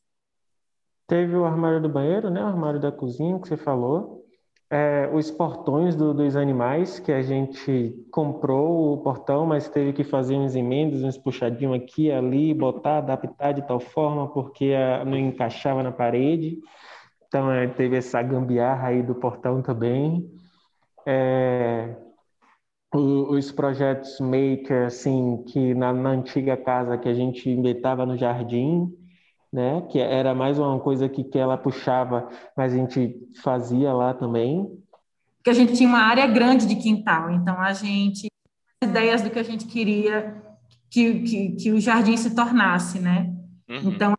[1.07, 2.43] Teve o armário do banheiro, né?
[2.43, 4.27] O armário da cozinha que você falou.
[4.69, 10.03] é, os portões do, dos animais, que a gente comprou o portão, mas teve que
[10.03, 15.17] fazer uns emendas, uns puxadinhos aqui ali, botar, adaptar de tal forma, porque a, não
[15.17, 16.59] encaixava na parede.
[17.27, 20.31] Então, é, teve essa gambiarra aí do portão também.
[21.07, 21.97] É,
[22.95, 28.89] os projetos maker, assim, que na, na, antiga casa que a gente inventava no jardim,
[29.53, 29.83] né?
[29.91, 34.67] Que era mais uma coisa que, que ela puxava, mas a gente fazia lá também.
[35.39, 38.29] Porque a gente tinha uma área grande de quintal, então a gente
[38.83, 40.43] ideias do que a gente queria
[40.91, 43.35] que, que, que o jardim se tornasse, né?
[43.69, 43.91] Uhum.
[43.91, 44.16] Então,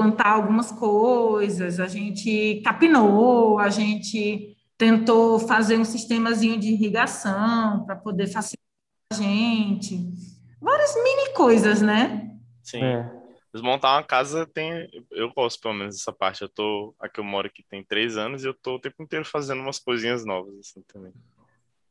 [0.00, 7.94] plantar algumas coisas, a gente capinou, a gente tentou fazer um sistemazinho de irrigação para
[7.96, 8.64] poder facilitar
[9.12, 10.10] a gente.
[10.58, 12.34] Várias mini coisas, né?
[12.62, 12.82] Sim.
[12.82, 13.12] É.
[13.52, 14.88] Desmontar uma casa tem.
[15.10, 16.40] Eu gosto, pelo menos, dessa parte.
[16.40, 16.94] Eu tô.
[16.98, 19.78] Aqui eu moro aqui tem três anos e eu tô o tempo inteiro fazendo umas
[19.78, 21.12] coisinhas novas, assim, também.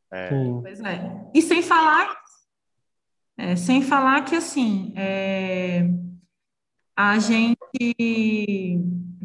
[0.10, 0.30] É...
[0.64, 1.30] Pois é.
[1.36, 2.18] E sem falar.
[3.38, 4.94] É, sem falar que, assim.
[4.96, 5.84] É,
[7.00, 7.58] a gente.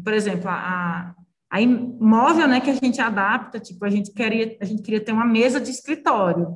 [0.01, 1.13] Por exemplo, a,
[1.49, 5.11] a imóvel, né, que a gente adapta, tipo, a gente queria, a gente queria ter
[5.11, 6.55] uma mesa de escritório.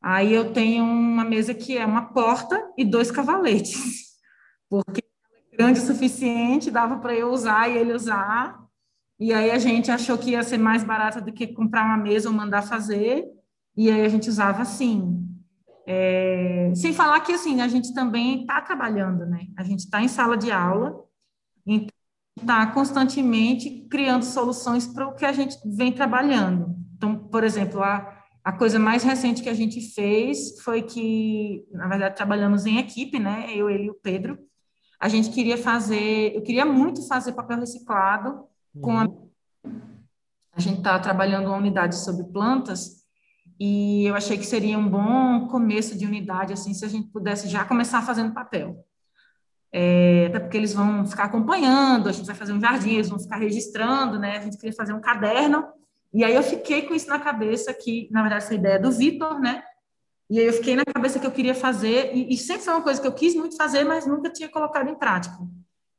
[0.00, 4.12] Aí eu tenho uma mesa que é uma porta e dois cavaletes.
[4.70, 5.02] Porque
[5.52, 8.56] grande o suficiente, dava para eu usar e ele usar.
[9.18, 12.28] E aí a gente achou que ia ser mais barata do que comprar uma mesa
[12.28, 13.24] ou mandar fazer,
[13.76, 15.28] e aí a gente usava assim.
[15.86, 16.72] É...
[16.76, 19.46] sem falar que assim a gente também está trabalhando, né?
[19.56, 21.04] A gente está em sala de aula,
[21.66, 21.88] então
[22.38, 26.74] está constantemente criando soluções para o que a gente vem trabalhando.
[26.96, 31.88] Então, por exemplo, a, a coisa mais recente que a gente fez foi que, na
[31.88, 33.46] verdade, trabalhamos em equipe, né?
[33.54, 34.38] Eu, ele e o Pedro
[35.02, 38.44] a gente queria fazer, eu queria muito fazer papel reciclado
[38.80, 39.30] com a, uhum.
[40.52, 43.01] a gente está trabalhando uma unidade sobre plantas
[43.58, 47.48] e eu achei que seria um bom começo de unidade assim se a gente pudesse
[47.48, 48.84] já começar fazendo papel.
[49.72, 53.18] É, até porque eles vão ficar acompanhando, a gente vai fazer um jardim, eles vão
[53.18, 54.36] ficar registrando, né?
[54.36, 55.64] A gente queria fazer um caderno.
[56.12, 58.92] E aí eu fiquei com isso na cabeça que, na verdade, essa ideia é do
[58.92, 59.62] Vitor, né?
[60.28, 62.82] E aí eu fiquei na cabeça que eu queria fazer, e, e, sempre foi uma
[62.82, 65.36] coisa que eu quis muito fazer, mas nunca tinha colocado em prática.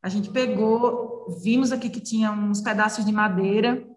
[0.01, 3.87] A gente pegou, vimos aqui que tinha uns pedaços de madeira,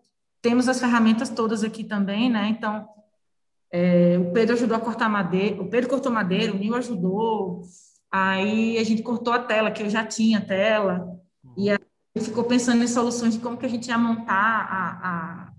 [0.42, 2.48] temos as ferramentas todas aqui também, né?
[2.48, 2.86] Então,
[3.78, 7.60] é, o Pedro ajudou a cortar madeira, o Pedro cortou madeira, o Nil ajudou,
[8.10, 11.06] aí a gente cortou a tela, que eu já tinha tela,
[11.58, 11.78] e aí
[12.18, 15.52] ficou pensando em soluções de como que a gente ia montar a, a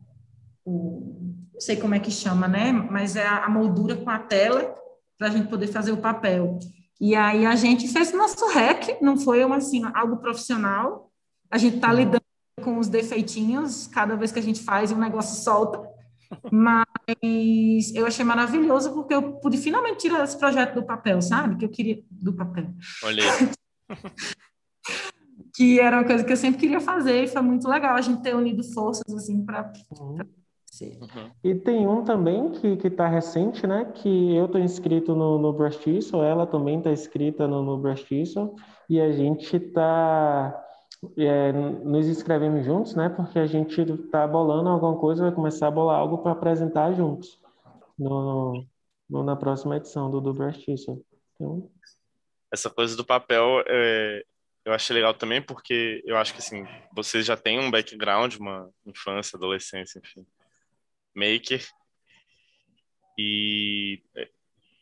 [0.65, 2.71] o, não sei como é que chama, né?
[2.71, 4.75] Mas é a, moldura com a tela
[5.15, 6.57] para a gente poder fazer o papel.
[6.99, 11.11] E aí a gente fez nosso rec, não foi uma, assim, algo profissional.
[11.51, 12.23] A gente está lidando
[12.63, 15.87] com os defeitinhos, cada vez que a gente faz, um negócio solta.
[16.51, 16.85] Mas
[17.95, 21.55] eu achei maravilhoso porque eu pude finalmente tirar esse projeto do papel, sabe?
[21.55, 22.67] Que eu queria do papel.
[23.03, 23.23] Olha.
[25.55, 28.21] que era uma coisa que eu sempre queria fazer e foi muito legal a gente
[28.21, 30.19] ter unido forças assim para uhum.
[30.79, 31.31] Uhum.
[31.43, 33.85] E tem um também que que está recente, né?
[33.95, 38.53] Que eu estou inscrito no, no Brastiço, ela também está inscrita no, no Brastiço,
[38.87, 40.66] e a gente está
[41.17, 43.09] é, nos inscrevemos juntos, né?
[43.09, 47.39] Porque a gente está bolando alguma coisa, vai começar a bolar algo para apresentar juntos
[47.97, 48.65] no,
[49.09, 51.03] no, na próxima edição do, do Brastiço.
[51.35, 51.69] Então...
[52.51, 54.23] Essa coisa do papel, é,
[54.65, 58.69] eu achei legal também porque eu acho que assim vocês já têm um background, uma
[58.85, 60.25] infância, adolescência, enfim
[61.17, 61.67] maker.
[63.17, 64.03] E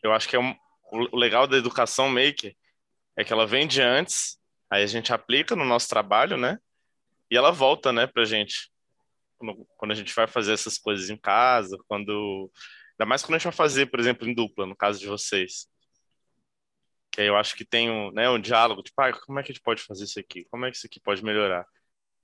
[0.02, 0.54] eu acho que é um,
[0.92, 2.54] o legal da educação maker
[3.16, 4.38] é que ela vem de antes,
[4.70, 6.58] aí a gente aplica no nosso trabalho, né?
[7.30, 8.70] E ela volta, né, pra gente.
[9.76, 12.50] Quando a gente vai fazer essas coisas em casa, quando.
[12.92, 15.68] Ainda mais quando a gente vai fazer, por exemplo, em dupla, no caso de vocês.
[17.12, 19.52] Que aí eu acho que tem um, né, um diálogo, tipo, ah, como é que
[19.52, 20.46] a gente pode fazer isso aqui?
[20.50, 21.66] Como é que isso aqui pode melhorar?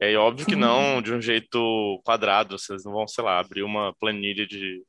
[0.00, 3.94] É óbvio que não de um jeito quadrado, vocês não vão, sei lá, abrir uma
[3.94, 4.82] planilha de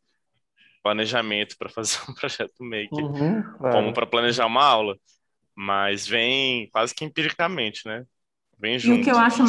[0.82, 4.98] planejamento para fazer um projeto maker, uhum, como para planejar uma aula,
[5.56, 8.06] mas vem quase que empiricamente, né?
[8.58, 8.98] Vem junto.
[8.98, 9.44] E o que eu acho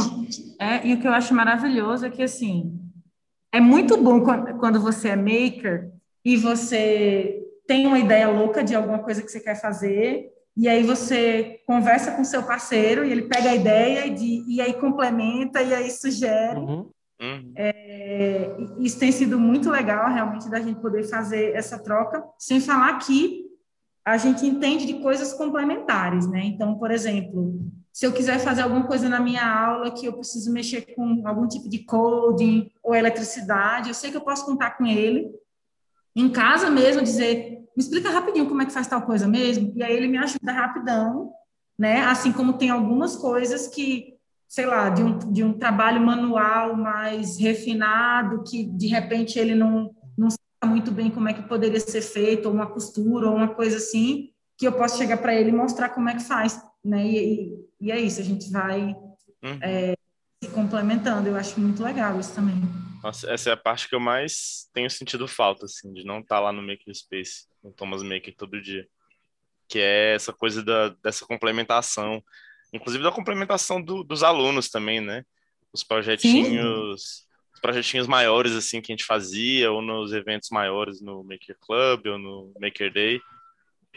[0.59, 2.81] é, e o que eu acho maravilhoso é que assim,
[3.53, 4.23] é muito bom
[4.59, 5.91] quando você é maker
[6.25, 10.83] e você tem uma ideia louca de alguma coisa que você quer fazer e aí
[10.83, 15.63] você conversa com seu parceiro e ele pega a ideia e, de, e aí complementa
[15.63, 16.59] e aí sugere.
[16.59, 16.91] Uhum.
[17.21, 17.53] Uhum.
[17.57, 22.99] É, isso tem sido muito legal, realmente, da gente poder fazer essa troca, sem falar
[22.99, 23.45] que
[24.05, 26.45] a gente entende de coisas complementares, né?
[26.45, 27.59] Então, por exemplo,
[27.93, 31.47] se eu quiser fazer alguma coisa na minha aula que eu preciso mexer com algum
[31.47, 35.31] tipo de coding ou eletricidade, eu sei que eu posso contar com ele.
[36.15, 39.83] Em casa mesmo, dizer, me explica rapidinho como é que faz tal coisa mesmo, e
[39.83, 41.33] aí ele me ajuda rapidão,
[41.79, 42.03] né?
[42.03, 44.15] Assim como tem algumas coisas que,
[44.47, 49.95] sei lá, de um, de um trabalho manual mais refinado, que de repente ele não,
[50.65, 54.31] muito bem como é que poderia ser feito, ou uma costura, ou uma coisa assim,
[54.57, 57.05] que eu posso chegar para ele e mostrar como é que faz, né?
[57.07, 58.81] E, e é isso, a gente vai
[59.43, 59.59] uhum.
[59.63, 59.95] é,
[60.43, 61.29] se complementando.
[61.29, 62.57] Eu acho muito legal isso também.
[63.03, 66.37] Nossa, essa é a parte que eu mais tenho sentido falta, assim, de não estar
[66.37, 68.87] tá lá no Makerspace, no Thomas Maker todo dia.
[69.69, 72.23] Que é essa coisa da, dessa complementação,
[72.73, 75.25] inclusive da complementação do, dos alunos também, né?
[75.73, 77.24] Os projetinhos, Sim.
[77.65, 82.07] Os projetinhos maiores, assim, que a gente fazia, ou nos eventos maiores no Maker Club,
[82.07, 83.21] ou no Maker Day.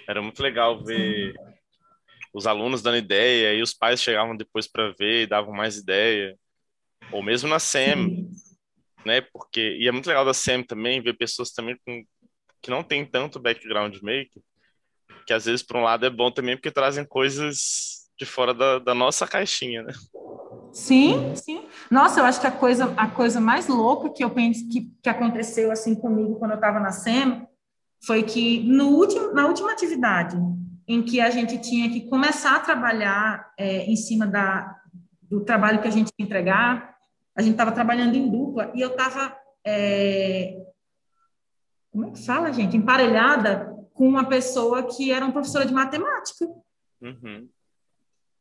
[0.08, 1.34] Era muito legal ver
[2.34, 6.38] os alunos dando ideia e os pais chegavam depois para ver e davam mais ideia.
[7.12, 8.30] Ou mesmo na SEM,
[9.06, 9.22] né?
[9.22, 12.06] Porque e é muito legal da SEM também ver pessoas também com,
[12.62, 14.42] que não tem tanto background maker,
[15.26, 18.80] que às vezes por um lado é bom também porque trazem coisas de fora da,
[18.80, 19.94] da nossa caixinha, né?
[20.72, 21.66] Sim, sim.
[21.90, 25.10] Nossa, eu acho que a coisa, a coisa mais louca que eu penso que, que
[25.10, 27.48] aconteceu assim comigo quando eu estava na SEM
[28.06, 30.38] foi que no último, na última atividade
[30.88, 34.80] em que a gente tinha que começar a trabalhar é, em cima da,
[35.22, 36.96] do trabalho que a gente ia entregar.
[37.36, 40.58] A gente estava trabalhando em dupla e eu estava, é,
[41.92, 42.78] como é que fala, gente?
[42.78, 46.46] Emparelhada com uma pessoa que era uma professora de matemática.
[47.02, 47.50] Uhum.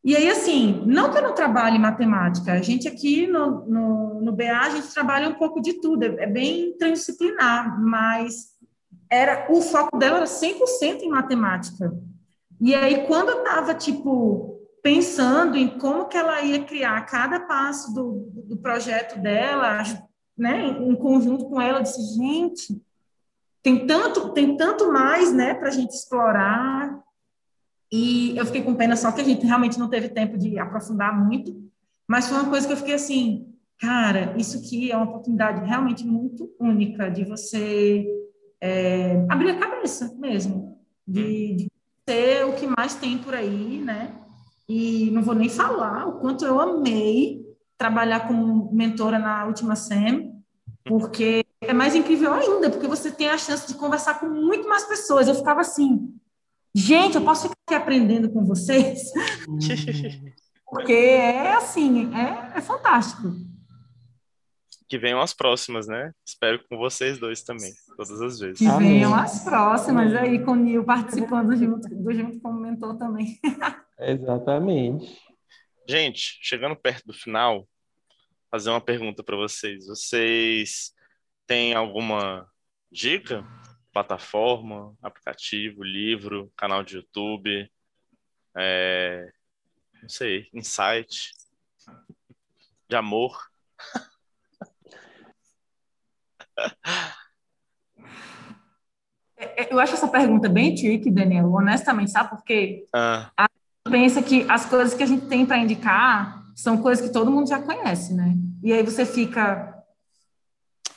[0.07, 4.33] E aí, assim, não que eu não trabalhe matemática, a gente aqui no, no, no
[4.33, 8.55] BA, a gente trabalha um pouco de tudo, é, é bem transdisciplinar, mas
[9.11, 11.93] era o foco dela era 100% em matemática.
[12.61, 17.93] E aí, quando eu estava, tipo, pensando em como que ela ia criar cada passo
[17.93, 19.83] do, do projeto dela,
[20.39, 22.81] né, em conjunto com ela, eu disse, gente,
[23.61, 26.97] tem tanto, tem tanto mais, né, para a gente explorar.
[27.93, 31.17] E eu fiquei com pena só que a gente realmente não teve tempo de aprofundar
[31.17, 31.55] muito,
[32.09, 33.47] mas foi uma coisa que eu fiquei assim,
[33.79, 38.07] cara, isso aqui é uma oportunidade realmente muito única de você
[38.61, 41.73] é, abrir a cabeça mesmo, de, de
[42.09, 44.13] ser o que mais tem por aí, né?
[44.69, 47.45] E não vou nem falar o quanto eu amei
[47.79, 50.33] trabalhar como mentora na última SEM,
[50.85, 54.85] porque é mais incrível ainda, porque você tem a chance de conversar com muito mais
[54.85, 55.29] pessoas.
[55.29, 56.15] Eu ficava assim,
[56.77, 59.11] gente, eu posso ficar aqui aprendendo com vocês?
[60.67, 63.33] porque é assim, é, é fantástico
[64.89, 66.13] que venham as próximas, né?
[66.25, 68.59] Espero com vocês dois também, todas as vezes.
[68.59, 73.39] Que venham as próximas aí, com o Nil participando junto, do junto como mentor também.
[73.99, 75.21] Exatamente.
[75.89, 77.67] Gente, chegando perto do final,
[78.51, 79.87] fazer uma pergunta para vocês.
[79.87, 80.93] Vocês
[81.47, 82.47] têm alguma
[82.91, 83.45] dica?
[83.97, 87.67] Plataforma, aplicativo, livro, canal de YouTube,
[88.55, 89.33] é...
[90.03, 91.33] não sei, insight
[92.87, 93.35] de amor?
[99.39, 102.31] É, é, eu acho essa pergunta bem tricky, Daniel, honestamente, sabe?
[102.31, 103.31] Porque ah.
[103.35, 107.13] a gente pensa que as coisas que a gente tem para indicar são coisas que
[107.13, 108.35] todo mundo já conhece, né?
[108.63, 109.75] E aí você fica.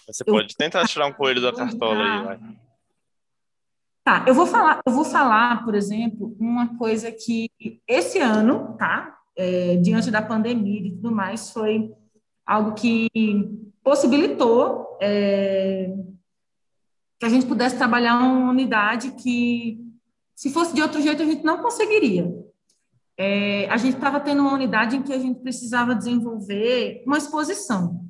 [0.06, 0.34] Você eu...
[0.34, 2.60] pode tentar tirar um coelho da cartola aí, vai.
[4.10, 7.48] Tá, eu vou falar, eu vou falar, por exemplo, uma coisa que
[7.88, 9.16] esse ano, tá?
[9.38, 11.94] É, diante da pandemia e tudo mais, foi
[12.44, 13.08] algo que
[13.84, 15.94] possibilitou é,
[17.20, 19.78] que a gente pudesse trabalhar uma unidade que,
[20.36, 22.36] se fosse de outro jeito, a gente não conseguiria.
[23.16, 28.04] É, a gente estava tendo uma unidade em que a gente precisava desenvolver uma exposição,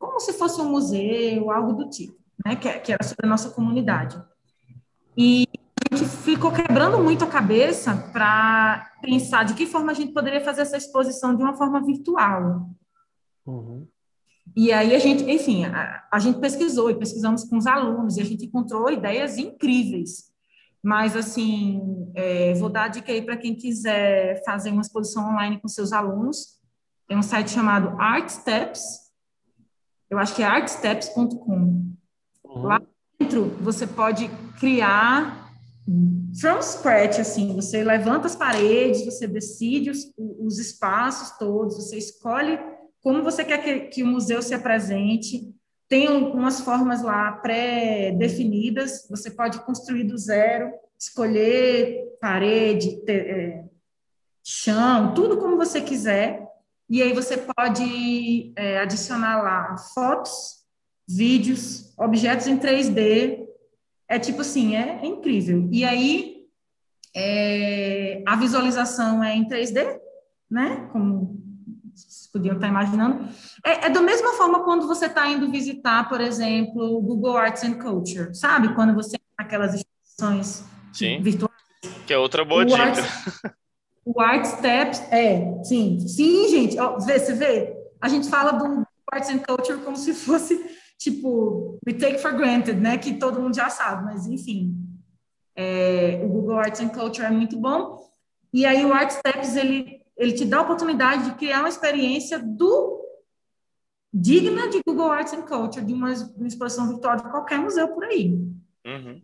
[0.00, 3.50] como se fosse um museu, algo do tipo, né, que, que era sobre a nossa
[3.50, 4.20] comunidade.
[5.16, 5.46] E
[5.92, 10.40] a gente ficou quebrando muito a cabeça para pensar de que forma a gente poderia
[10.40, 12.70] fazer essa exposição de uma forma virtual.
[13.46, 13.86] Uhum.
[14.56, 18.20] E aí a gente, enfim, a, a, gente pesquisou e pesquisamos com os alunos e
[18.20, 20.32] a gente encontrou ideias incríveis.
[20.82, 25.58] Mas, assim, é, vou dar a dica aí para quem quiser fazer uma exposição online
[25.58, 26.60] com seus alunos.
[27.08, 28.82] Tem um site chamado ArtSteps.
[30.10, 31.94] Eu acho que é artsteps.com.
[32.44, 32.62] Uhum.
[32.62, 32.80] Lá
[33.24, 34.28] dentro você pode
[34.60, 35.50] criar
[36.40, 42.58] from scratch, assim, você levanta as paredes, você decide os, os espaços todos, você escolhe
[43.02, 45.52] como você quer que, que o museu se apresente.
[45.88, 53.64] Tem umas formas lá pré-definidas, você pode construir do zero, escolher parede, te, é,
[54.42, 56.42] chão, tudo como você quiser.
[56.88, 60.63] E aí você pode é, adicionar lá fotos,
[61.08, 63.44] vídeos, objetos em 3D.
[64.08, 65.68] É tipo assim, é, é incrível.
[65.72, 66.44] E aí
[67.14, 69.98] é, a visualização é em 3D,
[70.50, 70.88] né?
[70.92, 71.40] Como
[71.94, 73.28] vocês podiam estar imaginando.
[73.64, 77.62] É, é da mesma forma quando você está indo visitar, por exemplo, o Google Arts
[77.62, 78.74] and Culture, sabe?
[78.74, 81.20] Quando você aquelas instituições Sim.
[81.22, 81.52] virtuais.
[82.06, 82.82] Que é outra boa O dica.
[82.82, 83.02] Arts-
[84.06, 88.86] O Art Steps, é, sim, sim, gente, ó, vê, você vê, a gente fala do
[89.10, 90.62] Arts and Culture como se fosse,
[91.04, 94.74] tipo, we take for granted, né, que todo mundo já sabe, mas enfim,
[95.54, 98.02] é, o Google Arts and Culture é muito bom,
[98.52, 102.38] e aí o Art Steps, ele, ele te dá a oportunidade de criar uma experiência
[102.38, 103.02] do
[104.12, 108.04] digna de Google Arts and Culture, de uma, uma exposição virtual de qualquer museu por
[108.04, 108.38] aí
[108.86, 109.22] Uhum.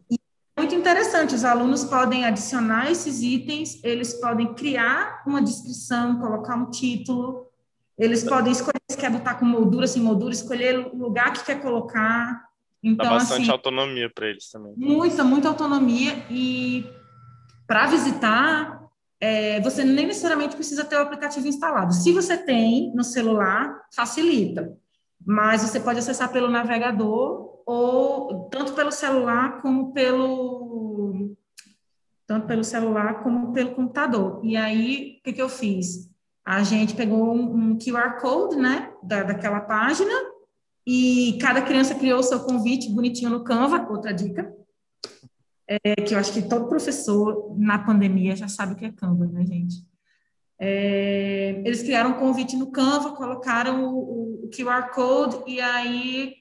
[0.58, 1.34] muito interessante.
[1.34, 7.49] Os alunos podem adicionar esses itens, eles podem criar uma descrição, colocar um título,
[8.00, 11.60] eles podem escolher se quer botar com moldura, sem moldura, escolher o lugar que quer
[11.60, 12.32] colocar.
[12.82, 14.72] Dá Então, bastante assim, autonomia para eles também.
[14.76, 16.84] muita, muita autonomia e
[17.66, 18.80] para visitar,
[19.20, 21.92] é, você nem necessariamente precisa ter o aplicativo instalado.
[21.92, 24.76] Se você tem no celular, facilita.
[25.24, 31.36] Mas você pode acessar pelo navegador ou tanto pelo celular como pelo
[32.26, 34.40] tanto pelo celular como pelo computador.
[34.42, 36.09] E aí, o que, que eu fiz?
[36.44, 40.12] A gente pegou um, um QR Code, né, da, daquela página,
[40.86, 44.52] e cada criança criou o seu convite bonitinho no Canva, outra dica,
[45.68, 49.26] é, que eu acho que todo professor na pandemia já sabe o que é Canva,
[49.26, 49.86] né, gente?
[50.58, 56.34] É, eles criaram um convite no Canva, colocaram o, o QR Code e aí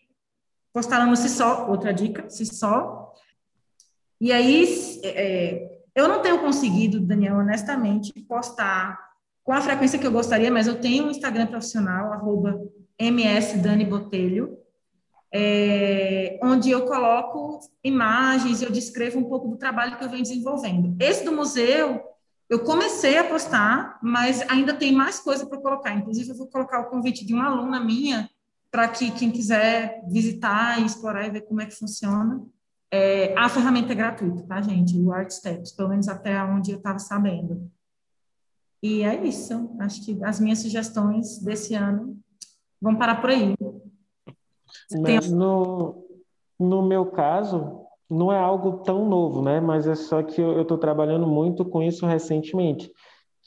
[0.73, 3.13] postaram no Sissó, outra dica, Sissó.
[4.19, 4.65] E aí,
[5.03, 9.08] é, eu não tenho conseguido, Daniel, honestamente, postar
[9.49, 12.61] com a frequência que eu gostaria, mas eu tenho um Instagram profissional, arroba
[12.99, 14.55] msdanibotelho,
[15.33, 20.95] é, onde eu coloco imagens, eu descrevo um pouco do trabalho que eu venho desenvolvendo.
[20.99, 21.99] Esse do museu,
[22.47, 25.95] eu comecei a postar, mas ainda tem mais coisa para colocar.
[25.95, 28.29] Inclusive, eu vou colocar o convite de uma aluna minha,
[28.69, 32.39] para que quem quiser visitar e explorar e ver como é que funciona.
[32.91, 34.95] É, a ferramenta é gratuita, tá, gente?
[34.95, 37.67] O Art Steps, pelo menos até onde eu estava sabendo.
[38.81, 39.69] E é isso.
[39.79, 42.17] Acho que as minhas sugestões desse ano
[42.81, 43.55] vão parar por aí.
[45.01, 46.05] Mas no,
[46.59, 49.59] no meu caso, não é algo tão novo, né?
[49.59, 52.91] Mas é só que eu estou trabalhando muito com isso recentemente,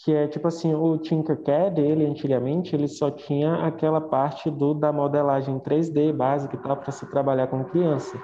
[0.05, 4.93] que é tipo assim, o Tinkercad, ele antigamente, ele só tinha aquela parte do da
[4.93, 8.16] modelagem 3D básica e tal para se trabalhar com criança,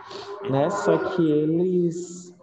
[0.50, 0.70] né?
[0.70, 2.34] Só que eles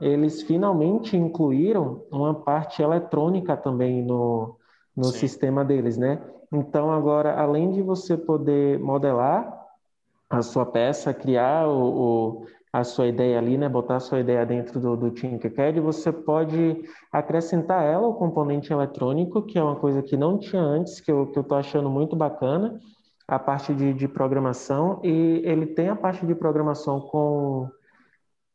[0.00, 4.56] eles finalmente incluíram uma parte eletrônica também no,
[4.96, 5.18] no Sim.
[5.18, 6.20] sistema deles, né?
[6.52, 9.60] Então agora, além de você poder modelar
[10.28, 13.68] a sua peça, criar o, o, a sua ideia ali, né?
[13.68, 16.82] Botar a sua ideia dentro do, do Tinkercad, você pode
[17.12, 21.26] acrescentar ela ao componente eletrônico, que é uma coisa que não tinha antes, que eu,
[21.26, 22.80] que eu tô achando muito bacana,
[23.28, 27.68] a parte de, de programação, e ele tem a parte de programação com,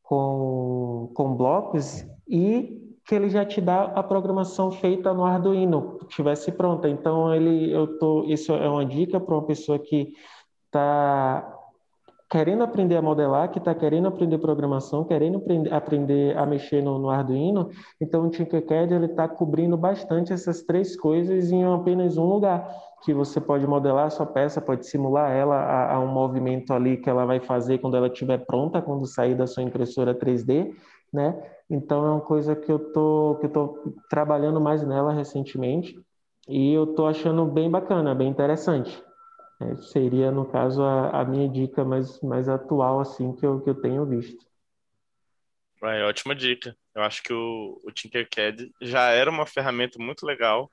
[0.06, 6.08] com, com blocos e que ele já te dá a programação feita no Arduino, que
[6.08, 6.90] tivesse pronta.
[6.90, 10.14] Então ele, eu tô, isso é uma dica para uma pessoa que
[10.66, 11.52] está
[12.30, 15.42] querendo aprender a modelar, que está querendo aprender programação, querendo
[15.72, 17.70] aprender, a mexer no, no Arduino,
[18.02, 22.68] então o Tinkercad ele está cobrindo bastante essas três coisas em apenas um lugar,
[23.06, 26.98] que você pode modelar a sua peça, pode simular ela a, a um movimento ali
[26.98, 30.76] que ela vai fazer quando ela estiver pronta, quando sair da sua impressora 3D,
[31.14, 31.40] né?
[31.70, 35.96] Então é uma coisa que eu tô que eu tô trabalhando mais nela recentemente
[36.48, 39.04] e eu tô achando bem bacana, bem interessante.
[39.62, 43.70] É, seria, no caso, a, a, minha dica mais, mais atual, assim, que eu, que
[43.70, 44.46] eu tenho visto.
[45.82, 46.76] É, ótima dica.
[46.94, 50.70] Eu acho que o, o Tinkercad já era uma ferramenta muito legal.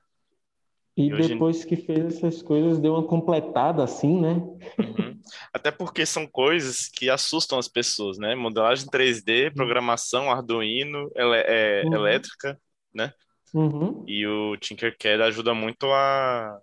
[0.95, 1.67] E, e depois em...
[1.67, 4.33] que fez essas coisas, deu uma completada, assim, né?
[4.77, 5.19] Uhum.
[5.51, 8.35] Até porque são coisas que assustam as pessoas, né?
[8.35, 11.93] Modelagem 3D, programação, Arduino, ele, é, uhum.
[11.93, 12.59] elétrica,
[12.93, 13.11] né?
[13.53, 14.03] Uhum.
[14.07, 16.59] E o Tinkercad ajuda muito a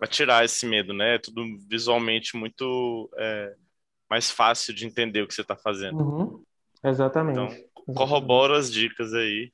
[0.00, 1.16] a tirar esse medo, né?
[1.16, 3.54] É tudo visualmente muito é,
[4.08, 5.98] mais fácil de entender o que você está fazendo.
[5.98, 6.44] Uhum.
[6.84, 7.40] Exatamente.
[7.84, 9.52] Então, corroboro as dicas aí.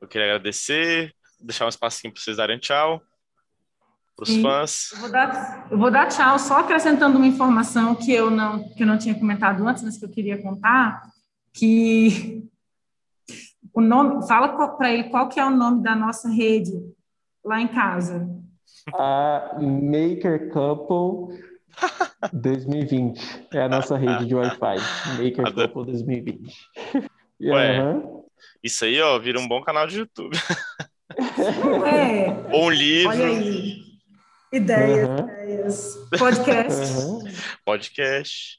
[0.00, 3.02] Eu queria agradecer, deixar um espacinho para vocês darem tchau
[4.18, 4.92] para os fãs.
[4.92, 8.82] Eu vou, dar, eu vou dar tchau, só acrescentando uma informação que eu não que
[8.82, 11.02] eu não tinha comentado antes, mas que eu queria contar,
[11.52, 12.42] que
[13.72, 16.72] o nome, fala para ele qual que é o nome da nossa rede
[17.44, 18.28] lá em casa?
[18.92, 21.38] A Maker Couple
[22.32, 23.46] 2020.
[23.52, 24.76] É a nossa rede de Wi-Fi.
[25.22, 25.68] Maker Adoro.
[25.68, 26.56] Couple 2020.
[27.40, 28.24] Ué, uhum.
[28.64, 30.36] Isso aí, ó, vira um bom canal de YouTube.
[31.86, 32.48] É.
[32.52, 33.10] Um livro.
[33.10, 33.87] Olha aí.
[34.52, 35.28] Ideias, uhum.
[35.28, 35.94] ideias.
[36.18, 36.96] Podcast.
[36.96, 37.18] Uhum.
[37.64, 38.58] Podcast.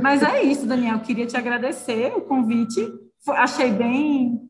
[0.00, 1.00] Mas é isso, Daniel.
[1.00, 2.86] Queria te agradecer o convite.
[3.28, 4.48] Achei bem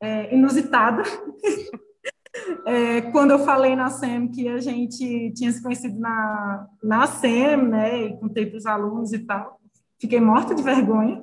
[0.00, 1.02] é, inusitado.
[2.64, 7.58] É, quando eu falei na SEM que a gente tinha se conhecido na, na SEM,
[7.68, 9.60] né, e contei para os alunos e tal,
[10.00, 11.22] fiquei morta de vergonha.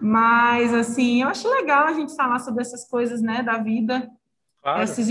[0.00, 4.10] Mas, assim, eu acho legal a gente falar sobre essas coisas, né, da vida,
[4.60, 4.82] claro.
[4.82, 5.08] esses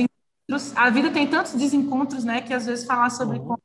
[0.48, 0.78] encontros.
[0.78, 3.46] A vida tem tantos desencontros, né, que às vezes falar sobre uhum.
[3.46, 3.64] como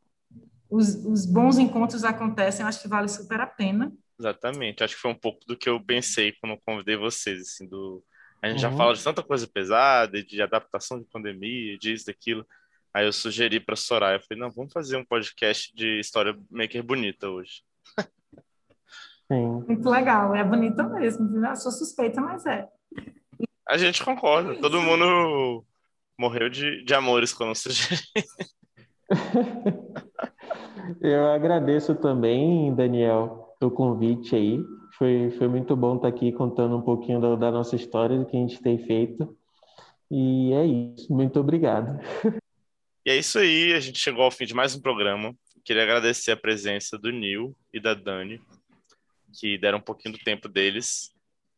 [0.71, 3.93] os, os bons encontros acontecem, acho que vale super a pena.
[4.19, 8.03] Exatamente, acho que foi um pouco do que eu pensei quando convidei vocês, assim, do
[8.43, 8.71] a gente uhum.
[8.71, 12.47] já fala de tanta coisa pesada, de adaptação de pandemia, disso, daquilo.
[12.93, 16.83] Aí eu sugeri para Soraya, eu falei, não, vamos fazer um podcast de história maker
[16.83, 17.63] bonita hoje.
[19.31, 19.63] Sim.
[19.67, 21.45] Muito legal, é bonita mesmo.
[21.45, 22.67] Eu sou suspeita, mas é.
[23.69, 25.65] A gente concorda, todo mundo
[26.21, 27.99] morreu de, de amores quando sugeri.
[31.01, 34.63] eu agradeço também, Daniel, o convite aí.
[34.99, 38.37] Foi, foi muito bom estar aqui contando um pouquinho da, da nossa história, do que
[38.37, 39.35] a gente tem feito.
[40.11, 41.11] E é isso.
[41.11, 41.99] Muito obrigado.
[43.07, 43.73] E é isso aí.
[43.73, 45.35] A gente chegou ao fim de mais um programa.
[45.65, 48.43] Queria agradecer a presença do Nil e da Dani,
[49.33, 51.15] que deram um pouquinho do tempo deles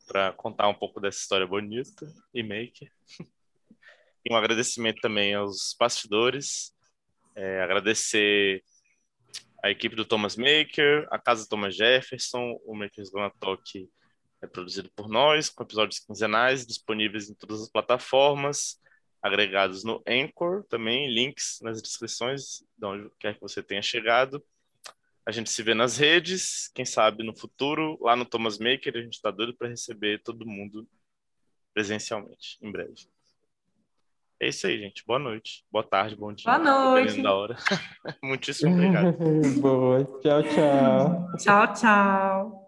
[0.07, 2.89] para contar um pouco dessa história bonita e make.
[4.31, 6.73] Um agradecimento também aos bastidores.
[7.35, 8.63] É, agradecer
[9.63, 13.89] a equipe do Thomas Maker, a Casa Thomas Jefferson, o Makers Gonna Talk
[14.43, 18.81] é produzido por nós, com episódios quinzenais disponíveis em todas as plataformas,
[19.23, 24.45] agregados no Anchor também, links nas descrições de onde quer que você tenha chegado.
[25.25, 29.03] A gente se vê nas redes, quem sabe no futuro, lá no Thomas Maker, a
[29.03, 30.89] gente está doido para receber todo mundo
[31.73, 33.09] presencialmente, em breve.
[34.43, 35.05] É isso aí, gente.
[35.07, 35.65] Boa noite.
[35.71, 36.51] Boa tarde, bom dia.
[36.51, 37.23] Boa noite.
[37.23, 37.57] Da hora.
[38.21, 39.17] Muitíssimo obrigado.
[39.63, 40.05] Boa.
[40.21, 41.37] Tchau, tchau.
[41.39, 42.62] Tchau, tchau.